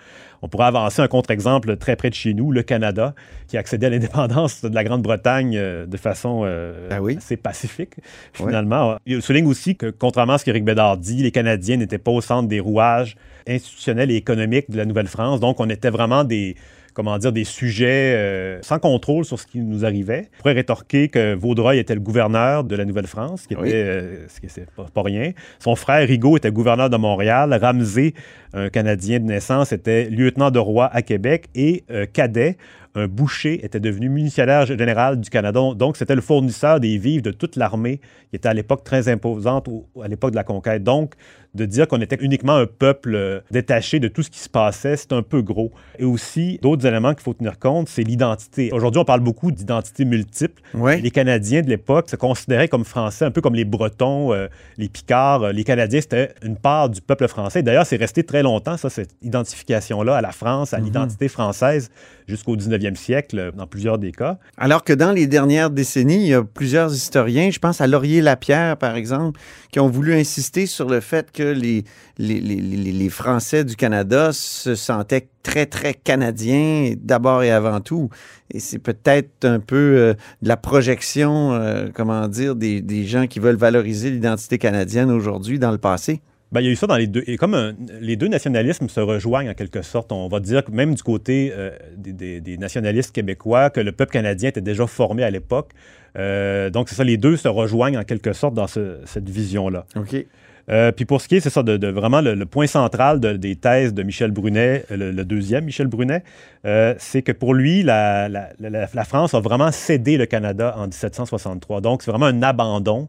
On 0.41 0.47
pourrait 0.47 0.65
avancer 0.65 1.02
un 1.02 1.08
contre-exemple 1.08 1.78
très 1.78 1.95
près 1.95 2.10
de 2.10 2.15
chez 2.15 2.34
nous, 2.34 2.52
le 2.52 2.63
Canada, 2.63 3.15
qui 3.47 3.58
accédait 3.58 3.88
à 3.88 3.89
l'indépendance 3.89 4.63
de 4.63 4.73
la 4.73 4.84
Grande-Bretagne 4.84 5.56
euh, 5.58 5.86
de 5.86 5.97
façon 5.97 6.43
euh, 6.45 6.89
assez 7.17 7.38
pacifique, 7.38 7.95
finalement. 8.34 8.97
Il 9.06 9.21
souligne 9.21 9.47
aussi 9.47 9.76
que, 9.76 9.89
contrairement 9.89 10.34
à 10.34 10.38
ce 10.38 10.45
qu'Éric 10.45 10.65
Bédard 10.65 10.97
dit, 10.97 11.23
les 11.23 11.32
Canadiens 11.32 11.78
n'étaient 11.78 11.97
pas 11.97 12.12
au 12.12 12.21
centre 12.21 12.47
des 12.47 12.60
rouages 12.60 13.15
institutionnels 13.47 14.12
et 14.12 14.15
économiques 14.15 14.69
de 14.69 14.78
la 14.78 14.86
Nouvelle-France. 14.86 15.39
Donc, 15.39 15.60
on 15.60 15.69
était 15.69 15.89
vraiment 15.89 16.23
des 16.23 16.56
comment 16.98 17.20
dire, 17.20 17.32
des 17.32 17.44
sujets 17.44 18.16
euh, 18.16 18.60
sans 18.64 18.80
contrôle 18.80 19.24
sur 19.24 19.40
ce 19.40 19.46
qui 19.46 19.60
nous 19.60 19.86
arrivait. 19.86 20.30
On 20.34 20.38
pourrait 20.40 20.54
rétorquer 20.54 21.10
que 21.10 21.36
Vaudreuil 21.36 21.78
était 21.78 21.94
le 21.94 22.00
gouverneur 22.02 22.64
de 22.64 22.76
la 22.76 22.86
Nouvelle-France, 22.86 23.44
ce 23.44 23.48
qui 23.48 23.54
était, 23.54 23.62
Oui. 23.62 23.72
euh, 23.72 24.28
ce 24.28 24.40
qui 24.42 24.50
c'est 24.50 24.68
pas, 24.72 24.88
pas 24.92 25.04
rien. 25.04 25.32
Son 25.60 25.76
frère 25.76 26.08
Rigaud 26.08 26.38
était 26.38 26.50
gouverneur 26.50 26.90
de 26.90 26.98
Montréal. 26.98 27.56
Ramsey, 27.62 28.16
un 28.54 28.70
Canadien 28.70 29.20
de 29.20 29.26
naissance, 29.26 29.74
était 29.74 30.10
lieutenant 30.10 30.50
de 30.50 30.58
roi 30.58 30.90
à 30.92 31.04
Québec. 31.04 31.50
Et 31.54 31.84
euh, 31.92 32.08
Cadet, 32.12 32.58
un 32.98 33.08
boucher, 33.08 33.64
était 33.66 33.80
devenu 33.80 34.10
municipalaire 34.10 34.66
général 34.66 35.20
du 35.20 35.30
Canada. 35.30 35.60
Donc, 35.76 35.98
c'était 35.98 36.16
le 36.16 36.22
fournisseur 36.22 36.80
des 36.80 36.98
vivres 36.98 37.24
de 37.24 37.32
toute 37.32 37.56
l'armée, 37.56 37.98
qui 38.30 38.36
était 38.36 38.50
à 38.50 38.54
l'époque 38.54 38.84
très 38.84 39.08
imposante 39.10 39.68
au- 39.68 39.86
à 40.04 40.08
l'époque 40.08 40.32
de 40.32 40.36
la 40.36 40.44
conquête. 40.44 40.84
Donc, 40.84 41.14
de 41.54 41.66
dire 41.66 41.88
qu'on 41.88 42.02
était 42.02 42.18
uniquement 42.20 42.56
un 42.56 42.68
peuple 42.68 43.16
euh, 43.16 43.40
détaché 43.50 44.00
de 44.00 44.08
tout 44.10 44.22
ce 44.22 44.30
qui 44.30 44.38
se 44.40 44.50
passait, 44.50 44.96
c'est 44.96 45.12
un 45.14 45.24
peu 45.24 45.42
gros. 45.42 45.72
Et 45.98 46.04
aussi, 46.06 46.60
d'autres 46.62 46.86
éléments 46.86 47.14
qu'il 47.14 47.24
faut 47.24 47.34
tenir 47.34 47.58
compte, 47.58 47.90
c'est 47.90 48.04
l'identité. 48.04 48.70
Aujourd'hui, 48.74 49.00
on 49.00 49.06
parle 49.06 49.22
beaucoup 49.22 49.52
d'identité 49.52 50.06
multiple. 50.06 50.62
Les 51.02 51.10
Canadiens 51.10 51.62
de 51.62 51.70
l'époque 51.70 52.10
se 52.10 52.16
considéraient 52.16 52.68
comme 52.68 52.84
français, 52.86 53.26
un 53.26 53.32
peu 53.32 53.42
comme 53.42 53.56
les 53.56 53.66
Bretons, 53.66 54.34
euh, 54.34 54.48
les 54.78 54.88
Picards. 54.90 55.52
Les 55.52 55.64
Canadiens, 55.64 56.02
c'était 56.02 56.30
une 56.44 56.58
part 56.58 56.90
du 56.90 57.02
peuple 57.02 57.28
français. 57.28 57.64
D'ailleurs, 57.64 57.86
c'est 57.88 57.96
resté 57.98 58.24
très 58.24 58.44
longtemps, 58.44 58.78
ça, 58.78 58.90
cette 58.92 59.16
identification-là 59.24 60.18
à 60.18 60.22
la 60.22 60.32
France, 60.32 60.74
à 60.74 60.78
Mhm. 60.80 60.86
l'identité 60.86 61.28
française, 61.28 61.90
jusqu'au 62.28 62.56
19e 62.56 62.87
siècle, 62.95 63.39
euh, 63.39 63.52
dans 63.52 63.67
plusieurs 63.67 63.97
des 63.97 64.12
cas. 64.12 64.38
Alors 64.58 64.84
que 64.84 64.93
dans 64.93 65.12
les 65.12 65.28
dernières 65.28 65.69
décennies, 65.69 66.21
il 66.23 66.28
y 66.28 66.34
a 66.34 66.43
plusieurs 66.43 66.93
historiens, 66.93 67.50
je 67.52 67.60
pense 67.60 67.82
à 67.82 67.88
Laurier 67.88 68.21
Lapierre, 68.21 68.78
par 68.78 68.95
exemple, 68.95 69.39
qui 69.71 69.80
ont 69.80 69.89
voulu 69.89 70.13
insister 70.13 70.65
sur 70.65 70.88
le 70.88 71.00
fait 71.02 71.32
que 71.32 71.43
les, 71.43 71.84
les- 72.17 72.39
les- 72.39 72.58
les 72.91 73.10
Français 73.10 73.63
du 73.63 73.76
Canada 73.76 74.32
se 74.32 74.76
sentaient 74.76 75.28
très, 75.43 75.65
très 75.65 75.93
canadiens 75.93 76.93
d'abord 77.02 77.43
et 77.43 77.52
avant 77.52 77.80
tout. 77.82 78.10
Et 78.54 78.60
c'est 78.60 78.80
peut-être 78.80 79.43
un 79.45 79.60
peu 79.60 79.76
euh, 79.76 80.13
de 80.41 80.47
la 80.47 80.58
projection, 80.58 81.54
euh, 81.54 81.88
comment 81.93 82.28
dire, 82.28 82.56
des, 82.56 82.82
des 82.82 83.06
gens 83.06 83.28
qui 83.28 83.39
veulent 83.39 83.56
valoriser 83.58 84.10
l'identité 84.10 84.58
canadienne 84.58 85.12
aujourd'hui 85.12 85.60
dans 85.60 85.71
le 85.71 85.78
passé. 85.78 86.21
Ben, 86.52 86.62
il 86.62 86.66
y 86.66 86.70
a 86.70 86.72
eu 86.72 86.76
ça 86.78 86.88
dans 86.88 86.96
les 86.96 87.08
deux. 87.08 87.24
Et 87.28 87.36
comme 87.38 87.54
un- 87.54 87.74
les 88.00 88.16
deux 88.16 88.30
nationalismes 88.30 88.88
se 88.88 89.00
rejoignent 89.02 89.50
en 89.50 89.54
quelque 89.54 89.82
sorte, 89.82 90.12
on 90.14 90.28
va 90.30 90.40
dire 90.40 90.64
que 90.64 90.72
même 90.72 90.96
du 90.96 91.04
côté 91.04 91.52
euh, 91.54 91.72
des, 91.98 92.14
des- 92.14 92.40
des 92.42 92.58
nationalistes 92.58 93.14
québécois, 93.14 93.70
que 93.70 93.82
le 93.82 93.92
peuple 93.92 94.14
canadien 94.14 94.50
était 94.50 94.62
déjà 94.62 94.88
formé 94.88 95.24
à 95.24 95.30
l'époque. 95.30 95.72
Euh, 96.18 96.70
donc, 96.70 96.88
c'est 96.90 96.96
ça, 96.96 97.04
les 97.04 97.18
deux 97.18 97.36
se 97.38 97.48
rejoignent 97.50 97.98
en 97.98 98.04
quelque 98.04 98.34
sorte 98.34 98.54
dans 98.54 98.68
ce- 98.68 98.98
cette 99.06 99.30
vision-là. 99.30 99.86
OK. 99.96 100.26
Euh, 100.70 100.92
puis 100.92 101.06
pour 101.06 101.22
ce 101.22 101.30
qui 101.30 101.36
est, 101.38 101.40
c'est 101.40 101.50
ça, 101.50 101.64
de, 101.64 101.78
de 101.78 101.88
vraiment 101.88 102.20
le, 102.20 102.34
le 102.36 102.46
point 102.46 102.68
central 102.68 103.20
de- 103.22 103.34
des 103.38 103.56
thèses 103.56 103.94
de 103.94 104.04
Michel 104.04 104.32
Brunet, 104.32 104.84
euh, 104.92 104.98
le, 104.98 105.12
le 105.12 105.24
deuxième 105.26 105.64
Michel 105.66 105.88
Brunet, 105.88 106.24
euh, 106.66 106.94
c'est 106.98 107.22
que 107.22 107.32
pour 107.32 107.54
lui, 107.54 107.84
la, 107.84 108.28
la- 108.30 108.50
la- 108.60 108.88
la 108.94 109.04
France 109.06 109.34
a 109.34 109.40
vraiment 109.40 109.72
cédé 109.72 110.18
le 110.18 110.26
Canada 110.26 110.74
en 110.78 110.88
1763. 110.88 111.80
Donc, 111.82 112.02
c'est 112.04 112.12
vraiment 112.12 112.26
un 112.26 112.42
abandon 112.42 113.08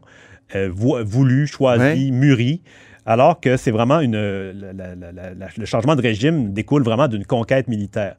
euh, 0.55 0.69
vou- 0.73 0.97
voulu, 1.05 1.47
choisi, 1.47 2.11
mûri. 2.11 2.61
Alors 3.09 3.39
que 3.39 3.57
c'est 3.57 3.71
vraiment 3.71 3.99
une. 4.01 4.15
la- 4.15 4.71
la- 4.73 4.95
la- 4.95 5.11
la- 5.11 5.33
la- 5.33 5.47
le 5.57 5.65
changement 5.65 5.95
de 5.95 6.01
régime 6.01 6.53
découle 6.53 6.83
vraiment 6.83 7.07
d'une 7.07 7.25
conquête 7.25 7.67
militaire. 7.67 8.15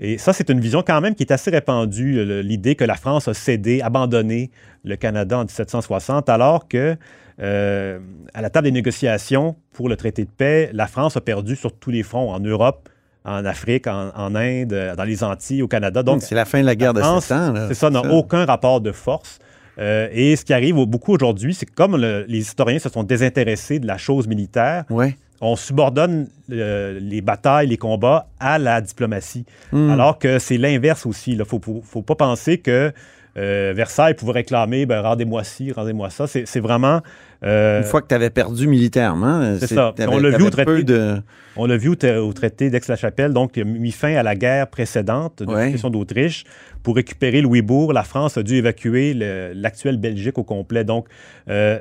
Et 0.00 0.18
ça, 0.18 0.32
c'est 0.32 0.50
une 0.50 0.58
vision 0.58 0.82
quand 0.84 1.00
même 1.00 1.14
qui 1.14 1.22
est 1.22 1.30
assez 1.32 1.50
répandue, 1.50 2.42
l'idée 2.42 2.74
que 2.74 2.82
la 2.84 2.96
France 2.96 3.28
a 3.28 3.34
cédé, 3.34 3.80
abandonné 3.82 4.50
le 4.84 4.96
Canada 4.96 5.38
en 5.38 5.42
1760, 5.44 6.28
alors 6.28 6.66
que 6.66 6.96
euh, 7.40 7.98
à 8.34 8.42
la 8.42 8.50
table 8.50 8.64
des 8.64 8.72
négociations 8.72 9.54
pour 9.72 9.88
le 9.88 9.96
traité 9.96 10.24
de 10.24 10.30
paix, 10.30 10.70
la 10.72 10.88
France 10.88 11.16
a 11.16 11.20
perdu 11.20 11.54
sur 11.54 11.72
tous 11.72 11.90
les 11.92 12.02
fronts, 12.02 12.32
en 12.32 12.40
Europe, 12.40 12.88
en 13.24 13.44
Afrique, 13.44 13.86
en, 13.86 14.10
en 14.16 14.34
Inde, 14.34 14.94
dans 14.96 15.04
les 15.04 15.22
Antilles, 15.22 15.62
au 15.62 15.68
Canada. 15.68 16.02
Donc, 16.02 16.22
c'est 16.22 16.34
la 16.34 16.46
fin 16.46 16.60
de 16.60 16.66
la 16.66 16.74
guerre 16.74 16.94
de 16.94 17.00
France, 17.00 17.26
sept 17.26 17.36
ans. 17.36 17.52
là. 17.52 17.68
C'est 17.68 17.74
ça, 17.74 17.90
n'a 17.90 18.00
aucun 18.12 18.44
rapport 18.44 18.80
de 18.80 18.90
force. 18.90 19.38
Euh, 19.78 20.08
et 20.12 20.36
ce 20.36 20.44
qui 20.44 20.52
arrive 20.52 20.76
au- 20.78 20.86
beaucoup 20.86 21.12
aujourd'hui, 21.14 21.54
c'est 21.54 21.66
que 21.66 21.72
comme 21.74 21.96
le- 21.96 22.24
les 22.28 22.38
historiens 22.38 22.78
se 22.78 22.88
sont 22.88 23.02
désintéressés 23.04 23.78
de 23.78 23.86
la 23.86 23.96
chose 23.98 24.26
militaire, 24.28 24.84
on 25.40 25.56
subordonne 25.56 26.28
euh, 26.50 26.98
les 27.00 27.20
batailles, 27.20 27.66
les 27.68 27.76
combats 27.78 28.28
à 28.38 28.58
la 28.58 28.80
diplomatie. 28.80 29.44
Hmm. 29.72 29.90
Alors 29.90 30.18
que 30.18 30.38
c'est 30.38 30.58
l'inverse 30.58 31.06
aussi. 31.06 31.32
Il 31.32 31.38
ne 31.38 31.44
faut, 31.44 31.58
pas 32.02 32.14
penser 32.14 32.58
que 32.58 32.92
euh, 33.38 33.72
Versailles 33.74 34.14
pouvait 34.14 34.32
réclamer 34.32 34.84
ben, 34.86 35.00
rendez-moi 35.00 35.42
ci, 35.42 35.72
rendez-moi 35.72 36.10
ça. 36.10 36.26
C'est 36.26 36.60
vraiment. 36.60 37.00
Euh, 37.44 37.78
Une 37.78 37.84
fois 37.84 38.02
que 38.02 38.06
tu 38.08 38.14
avais 38.14 38.30
perdu 38.30 38.66
militairement, 38.66 39.56
c'est 39.58 39.66
ça. 39.74 39.94
On 40.08 40.18
l'a 40.18 40.30
vu 40.30 40.42
au 40.44 40.50
traité, 40.50 40.84
vu 41.76 41.90
au, 41.90 41.96
d'Aix-la-Chapelle, 42.70 43.32
donc 43.32 43.56
il 43.56 43.62
a 43.62 43.64
mis 43.64 43.92
fin 43.92 44.14
à 44.14 44.22
la 44.22 44.34
guerre 44.34 44.68
précédente 44.68 45.42
de 45.42 45.52
Ouais. 45.52 45.70
d'Autriche. 45.90 46.44
Pour 46.82 46.96
récupérer 46.96 47.42
Louisbourg, 47.42 47.92
la 47.92 48.02
France 48.02 48.36
a 48.38 48.42
dû 48.42 48.54
évacuer 48.56 49.14
le- 49.14 49.52
l'actuelle 49.54 49.98
Belgique 49.98 50.36
au 50.38 50.42
complet. 50.44 50.82
Donc, 50.82 51.06
euh, 51.48 51.78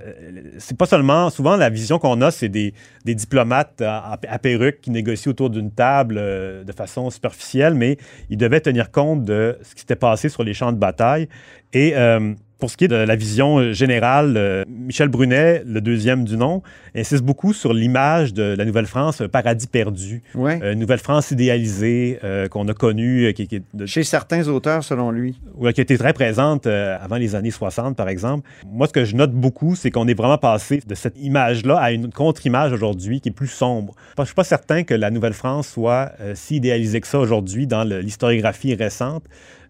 c'est 0.60 0.78
pas 0.78 0.86
seulement, 0.86 1.30
souvent 1.32 1.56
la 1.56 1.70
vision 1.70 1.98
qu'on 2.00 2.22
a, 2.22 2.30
c'est 2.32 2.50
des, 2.50 2.74
des 3.06 3.16
diplomates 3.16 3.82
à, 3.82 4.20
à 4.28 4.40
perruque 4.40 4.80
qui 4.82 4.92
négocient 4.92 5.32
autour 5.32 5.50
d'une 5.50 5.72
table 5.72 6.16
euh, 6.20 6.64
de 6.64 6.72
façon 6.72 7.10
superficielle, 7.10 7.74
mais 7.74 7.98
ils 8.30 8.38
devaient 8.38 8.62
tenir 8.62 8.92
compte 8.92 9.24
de 9.24 9.58
ce 9.64 9.74
qui 9.74 9.82
s'était 9.82 9.96
passé 9.96 10.30
sur 10.30 10.44
les 10.44 10.54
champs 10.54 10.72
de 10.72 10.78
bataille. 10.78 11.28
Et 11.74 11.94
euh, 11.96 12.34
pour 12.62 12.70
ce 12.72 12.78
qui 12.78 12.86
est 12.86 12.88
de 12.88 12.96
la 12.96 13.16
vision 13.18 13.58
euh, 13.58 13.74
générale, 13.74 14.36
euh, 14.38 14.64
Michel 14.70 15.10
Brunet, 15.10 15.64
le 15.66 15.82
deuxième 15.82 16.24
du 16.24 16.38
nom, 16.38 16.62
insiste 16.96 17.24
beaucoup 17.24 17.52
sur 17.54 17.74
l'image 17.74 18.34
de 18.34 18.56
la 18.58 18.64
Nouvelle-France, 18.66 19.20
un 19.20 19.28
paradis 19.28 19.68
perdu. 19.68 20.22
Ouais. 20.36 20.60
Euh, 20.64 20.76
Nouvelle-France 20.76 21.32
idéalisée 21.32 22.20
euh, 22.24 22.48
qu'on 22.48 22.68
a 22.70 22.74
connue. 22.74 23.34
qui, 23.34 23.48
qui 23.48 23.56
est 23.58 23.64
de- 23.74 23.86
Chez 23.88 24.04
certains 24.04 24.48
auteurs, 24.48 24.84
selon 24.84 25.10
lui. 25.12 25.40
Ouais, 25.56 25.74
qui 25.74 25.82
était 25.82 25.98
très 25.98 26.14
présente 26.14 26.68
euh, 26.68 26.96
avant 27.02 27.16
les 27.18 27.34
années 27.36 27.52
60, 27.52 27.98
par 27.98 28.08
exemple. 28.08 28.48
Moi, 28.72 28.86
ce 28.88 28.94
que 28.94 29.04
je 29.06 29.16
note 29.16 29.32
beaucoup, 29.34 29.76
c'est 29.76 29.90
qu'on 29.90 30.08
est 30.08 30.14
vraiment 30.14 30.38
passé 30.38 30.82
de 30.86 30.94
cette 30.96 31.18
image-là 31.20 31.78
à 31.80 31.92
une 31.92 32.12
contre-image 32.12 32.72
aujourd'hui 32.72 33.22
qui 33.22 33.30
est 33.30 33.34
plus 33.34 33.48
sombre. 33.48 33.96
Je 34.18 34.22
ne 34.22 34.26
suis 34.28 34.36
pas 34.36 34.44
certain 34.44 34.84
que 34.84 34.94
la 34.94 35.10
Nouvelle-France 35.10 35.68
soit 35.68 36.12
euh, 36.22 36.34
si 36.36 36.58
idéalisée 36.58 37.02
que 37.02 37.08
ça 37.08 37.20
aujourd'hui 37.20 37.66
dans 37.66 37.84
l'historiographie 37.84 38.76
récente, 38.76 39.24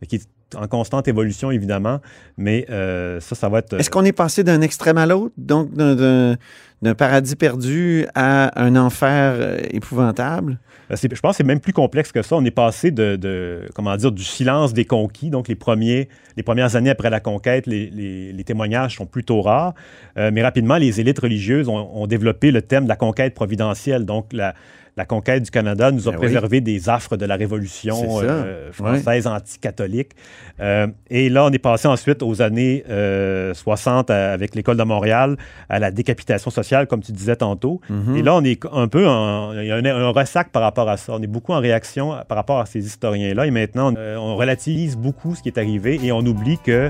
qui 0.09 0.17
est 0.17 0.27
en 0.55 0.67
constante 0.67 1.07
évolution, 1.07 1.51
évidemment, 1.51 1.99
mais 2.37 2.65
euh, 2.69 3.19
ça, 3.19 3.35
ça 3.35 3.49
va 3.49 3.59
être... 3.59 3.73
Est-ce 3.79 3.89
qu'on 3.89 4.05
est 4.05 4.11
passé 4.11 4.43
d'un 4.43 4.61
extrême 4.61 4.97
à 4.97 5.05
l'autre, 5.05 5.33
donc 5.37 5.73
d'un- 5.73 6.35
d'un 6.81 6.95
paradis 6.95 7.35
perdu 7.35 8.05
à 8.15 8.59
un 8.61 8.75
enfer 8.75 9.35
euh, 9.37 9.59
épouvantable? 9.71 10.57
Euh, 10.91 10.95
Je 10.99 11.07
pense 11.21 11.31
que 11.33 11.37
c'est 11.37 11.43
même 11.43 11.59
plus 11.59 11.73
complexe 11.73 12.11
que 12.11 12.21
ça. 12.21 12.35
On 12.35 12.43
est 12.43 12.51
passé 12.51 12.91
de, 12.91 13.15
de- 13.15 13.67
comment 13.75 13.95
dire, 13.95 14.11
du 14.11 14.23
silence 14.23 14.73
des 14.73 14.85
conquis. 14.85 15.29
Donc, 15.29 15.47
les, 15.47 15.55
premiers, 15.55 16.09
les 16.37 16.43
premières 16.43 16.75
années 16.75 16.89
après 16.89 17.09
la 17.09 17.19
conquête, 17.19 17.67
les, 17.67 17.89
les- 17.89 18.33
les 18.33 18.43
témoignages 18.43 18.95
sont 18.97 19.05
plutôt 19.05 19.41
rares. 19.41 19.73
Euh, 20.17 20.31
mais 20.33 20.41
rapidement, 20.41 20.77
les 20.77 20.99
élites 20.99 21.19
religieuses 21.19 21.67
ont, 21.69 21.89
ont 21.93 22.07
développé 22.07 22.51
le 22.51 22.61
thème 22.61 22.83
de 22.85 22.89
la 22.89 22.95
conquête 22.95 23.33
providentielle. 23.33 24.05
Donc, 24.05 24.33
la, 24.33 24.53
la 24.97 25.05
conquête 25.05 25.43
du 25.43 25.51
Canada 25.51 25.89
nous 25.91 26.09
a 26.09 26.11
Ben 26.11 26.17
oui. 26.17 26.25
préservé 26.25 26.59
des 26.59 26.89
affres 26.89 27.15
de 27.15 27.25
la 27.25 27.37
Révolution 27.37 27.95
euh, 28.23 28.73
française 28.73 29.25
anticatholique. 29.25 30.11
Euh, 30.59 30.87
et 31.09 31.29
là, 31.29 31.45
on 31.45 31.49
est 31.51 31.59
passé 31.59 31.87
ensuite 31.87 32.21
aux 32.21 32.41
années 32.41 32.83
euh, 32.89 33.53
60 33.53 34.09
à- 34.09 34.33
avec 34.33 34.53
l'École 34.53 34.75
de 34.75 34.83
Montréal 34.83 35.37
à 35.69 35.79
la 35.79 35.91
décapitation 35.91 36.51
sociale, 36.51 36.70
comme 36.87 37.01
tu 37.01 37.11
disais 37.11 37.35
tantôt. 37.35 37.81
Mhm. 37.89 38.15
Et 38.15 38.21
là, 38.21 38.35
on 38.35 38.43
est 38.43 38.61
un 38.71 38.87
peu 38.87 39.07
en, 39.07 39.53
il 39.53 39.65
y 39.65 39.71
a 39.71 39.75
un, 39.75 39.85
un 39.85 40.09
ressac 40.09 40.49
par 40.49 40.61
rapport 40.61 40.89
à 40.89 40.97
ça. 40.97 41.13
On 41.13 41.21
est 41.21 41.27
beaucoup 41.27 41.53
en 41.53 41.59
réaction 41.59 42.15
par 42.27 42.37
rapport 42.37 42.59
à 42.59 42.65
ces 42.65 42.85
historiens-là. 42.85 43.45
Et 43.45 43.51
maintenant, 43.51 43.93
euh, 43.97 44.15
on 44.17 44.35
relativise 44.35 44.97
beaucoup 44.97 45.35
ce 45.35 45.41
qui 45.41 45.49
est 45.49 45.57
arrivé 45.57 45.99
et 46.03 46.11
on 46.11 46.19
oublie 46.19 46.57
que 46.63 46.89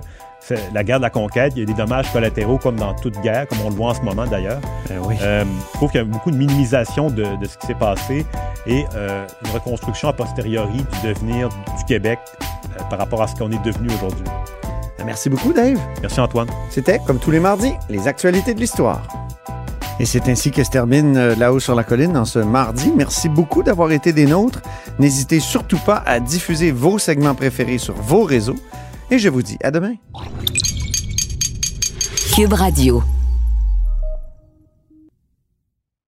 la 0.73 0.83
guerre 0.83 0.97
de 0.97 1.03
la 1.03 1.09
conquête, 1.09 1.53
il 1.55 1.59
y 1.59 1.63
a 1.63 1.65
des 1.65 1.73
dommages 1.73 2.11
collatéraux 2.11 2.57
comme 2.57 2.75
dans 2.75 2.93
toute 2.93 3.19
guerre, 3.21 3.47
comme 3.47 3.59
on 3.63 3.69
le 3.69 3.75
voit 3.75 3.91
en 3.91 3.93
ce 3.93 4.01
moment 4.01 4.25
d'ailleurs. 4.25 4.59
Euh, 4.89 5.43
je 5.43 5.77
trouve 5.77 5.91
qu'il 5.91 5.99
y 5.99 6.03
a 6.03 6.05
beaucoup 6.05 6.31
de 6.31 6.37
minimisation 6.37 7.09
de, 7.09 7.23
de 7.23 7.45
ce 7.45 7.57
qui 7.57 7.67
s'est 7.67 7.75
passé 7.75 8.25
et 8.65 8.85
euh, 8.95 9.25
une 9.45 9.51
reconstruction 9.51 10.09
a 10.09 10.13
posteriori 10.13 10.77
du 10.77 11.07
devenir 11.07 11.49
du 11.49 11.85
Québec 11.87 12.19
euh, 12.35 12.83
par 12.89 12.99
rapport 12.99 13.21
à 13.21 13.27
ce 13.27 13.35
qu'on 13.35 13.51
est 13.51 13.63
devenu 13.63 13.87
aujourd'hui. 13.95 14.25
Merci 15.05 15.29
beaucoup, 15.29 15.51
Dave. 15.51 15.79
Merci, 16.01 16.19
Antoine. 16.19 16.47
C'était, 16.69 16.99
comme 17.07 17.17
tous 17.17 17.31
les 17.31 17.39
mardis, 17.39 17.73
les 17.89 18.07
actualités 18.07 18.53
de 18.53 18.59
l'histoire. 18.59 19.01
Et 20.01 20.05
c'est 20.05 20.27
ainsi 20.29 20.49
que 20.49 20.63
se 20.63 20.71
termine 20.71 21.15
euh, 21.15 21.35
là-haut 21.35 21.59
sur 21.59 21.75
la 21.75 21.83
colline 21.83 22.17
en 22.17 22.25
ce 22.25 22.39
mardi. 22.39 22.91
Merci 22.97 23.29
beaucoup 23.29 23.61
d'avoir 23.61 23.91
été 23.91 24.13
des 24.13 24.25
nôtres. 24.25 24.59
N'hésitez 24.97 25.39
surtout 25.39 25.77
pas 25.77 26.01
à 26.07 26.19
diffuser 26.19 26.71
vos 26.71 26.97
segments 26.97 27.35
préférés 27.35 27.77
sur 27.77 27.93
vos 27.93 28.23
réseaux. 28.23 28.55
Et 29.11 29.19
je 29.19 29.29
vous 29.29 29.43
dis 29.43 29.59
à 29.61 29.69
demain. 29.69 29.93
Cube 32.33 32.53
Radio. 32.53 33.03